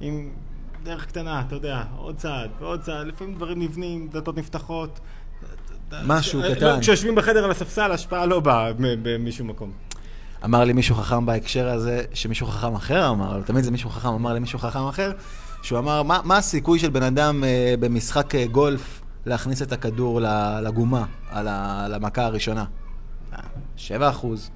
[0.00, 0.30] עם
[0.82, 5.00] דרך קטנה, אתה יודע, עוד צעד ועוד צעד, לפעמים דברים נבנים, דלתות נפתחות.
[6.04, 6.80] משהו לא, קטן.
[6.80, 8.70] כשיושבים בחדר על הספסל, השפעה לא באה
[9.18, 9.72] משום מקום.
[10.44, 14.08] אמר לי מישהו חכם בהקשר הזה, שמישהו חכם אחר אמר, אבל תמיד זה מישהו חכם
[14.08, 15.12] אמר למישהו חכם אחר,
[15.62, 20.20] שהוא אמר, מה, מה הסיכוי של בן אדם אה, במשחק אה, גולף להכניס את הכדור
[20.62, 22.64] לגומה, על, ה, על המכה הראשונה?
[23.76, 24.50] 7 אחוז,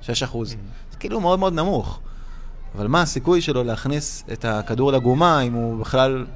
[0.00, 0.56] 6 אחוז.
[0.90, 2.00] זה כאילו מאוד מאוד נמוך.
[2.74, 6.26] אבל מה הסיכוי שלו להכניס את הכדור לגומה אם הוא בכלל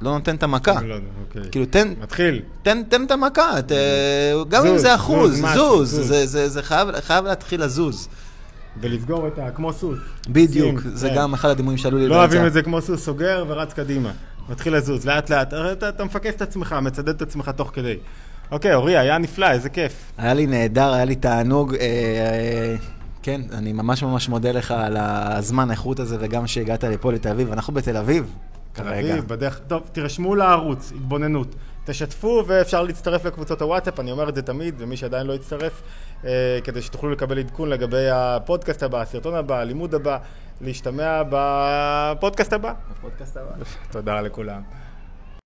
[0.00, 0.80] לא נותן את המכה?
[0.82, 1.50] לא יודע, אוקיי.
[1.50, 1.92] כאילו, תן...
[2.02, 2.42] מתחיל.
[2.62, 3.72] תן, את המכה, ת,
[4.48, 8.08] גם אם זה אחוז, זוז, זה, חייב, להתחיל לזוז.
[8.80, 9.50] ולסגור את ה...
[9.50, 9.98] כמו סוס.
[10.28, 11.14] בדיוק, זה כן.
[11.16, 14.12] גם אחד הדימויים שעלו לי לא אוהבים את זה כמו סוס סוגר ורץ קדימה.
[14.48, 15.54] מתחיל לזוז, לאט לאט.
[15.72, 17.96] אתה, אתה מפקס את עצמך, מצדד את עצמך תוך כדי.
[18.50, 20.12] אוקיי, אורי, היה נפלא, איזה כיף.
[20.18, 21.74] היה לי נהדר, היה לי תענוג.
[21.74, 22.76] אה, אה,
[23.22, 27.52] כן, אני ממש ממש מודה לך על הזמן, האיכות הזה, וגם שהגעת לפה לתל אביב.
[27.52, 28.34] אנחנו בתל אביב
[28.74, 29.12] כרגע.
[29.12, 29.60] אביב, בדרך...
[29.66, 31.54] טוב, תירשמו לערוץ, התבוננות.
[31.84, 35.82] תשתפו ואפשר להצטרף לקבוצות הוואטסאפ, אני אומר את זה תמיד, ומי שעדיין לא יצטרף,
[36.24, 40.18] אה, כדי שתוכלו לקבל עדכון לגבי הפודקאסט הבא, הסרטון הבא, הלימוד הבא,
[40.60, 42.72] להשתמע בפודקאסט הבא.
[42.90, 43.50] בפודקאסט הבא.
[43.90, 44.62] תודה לכולם.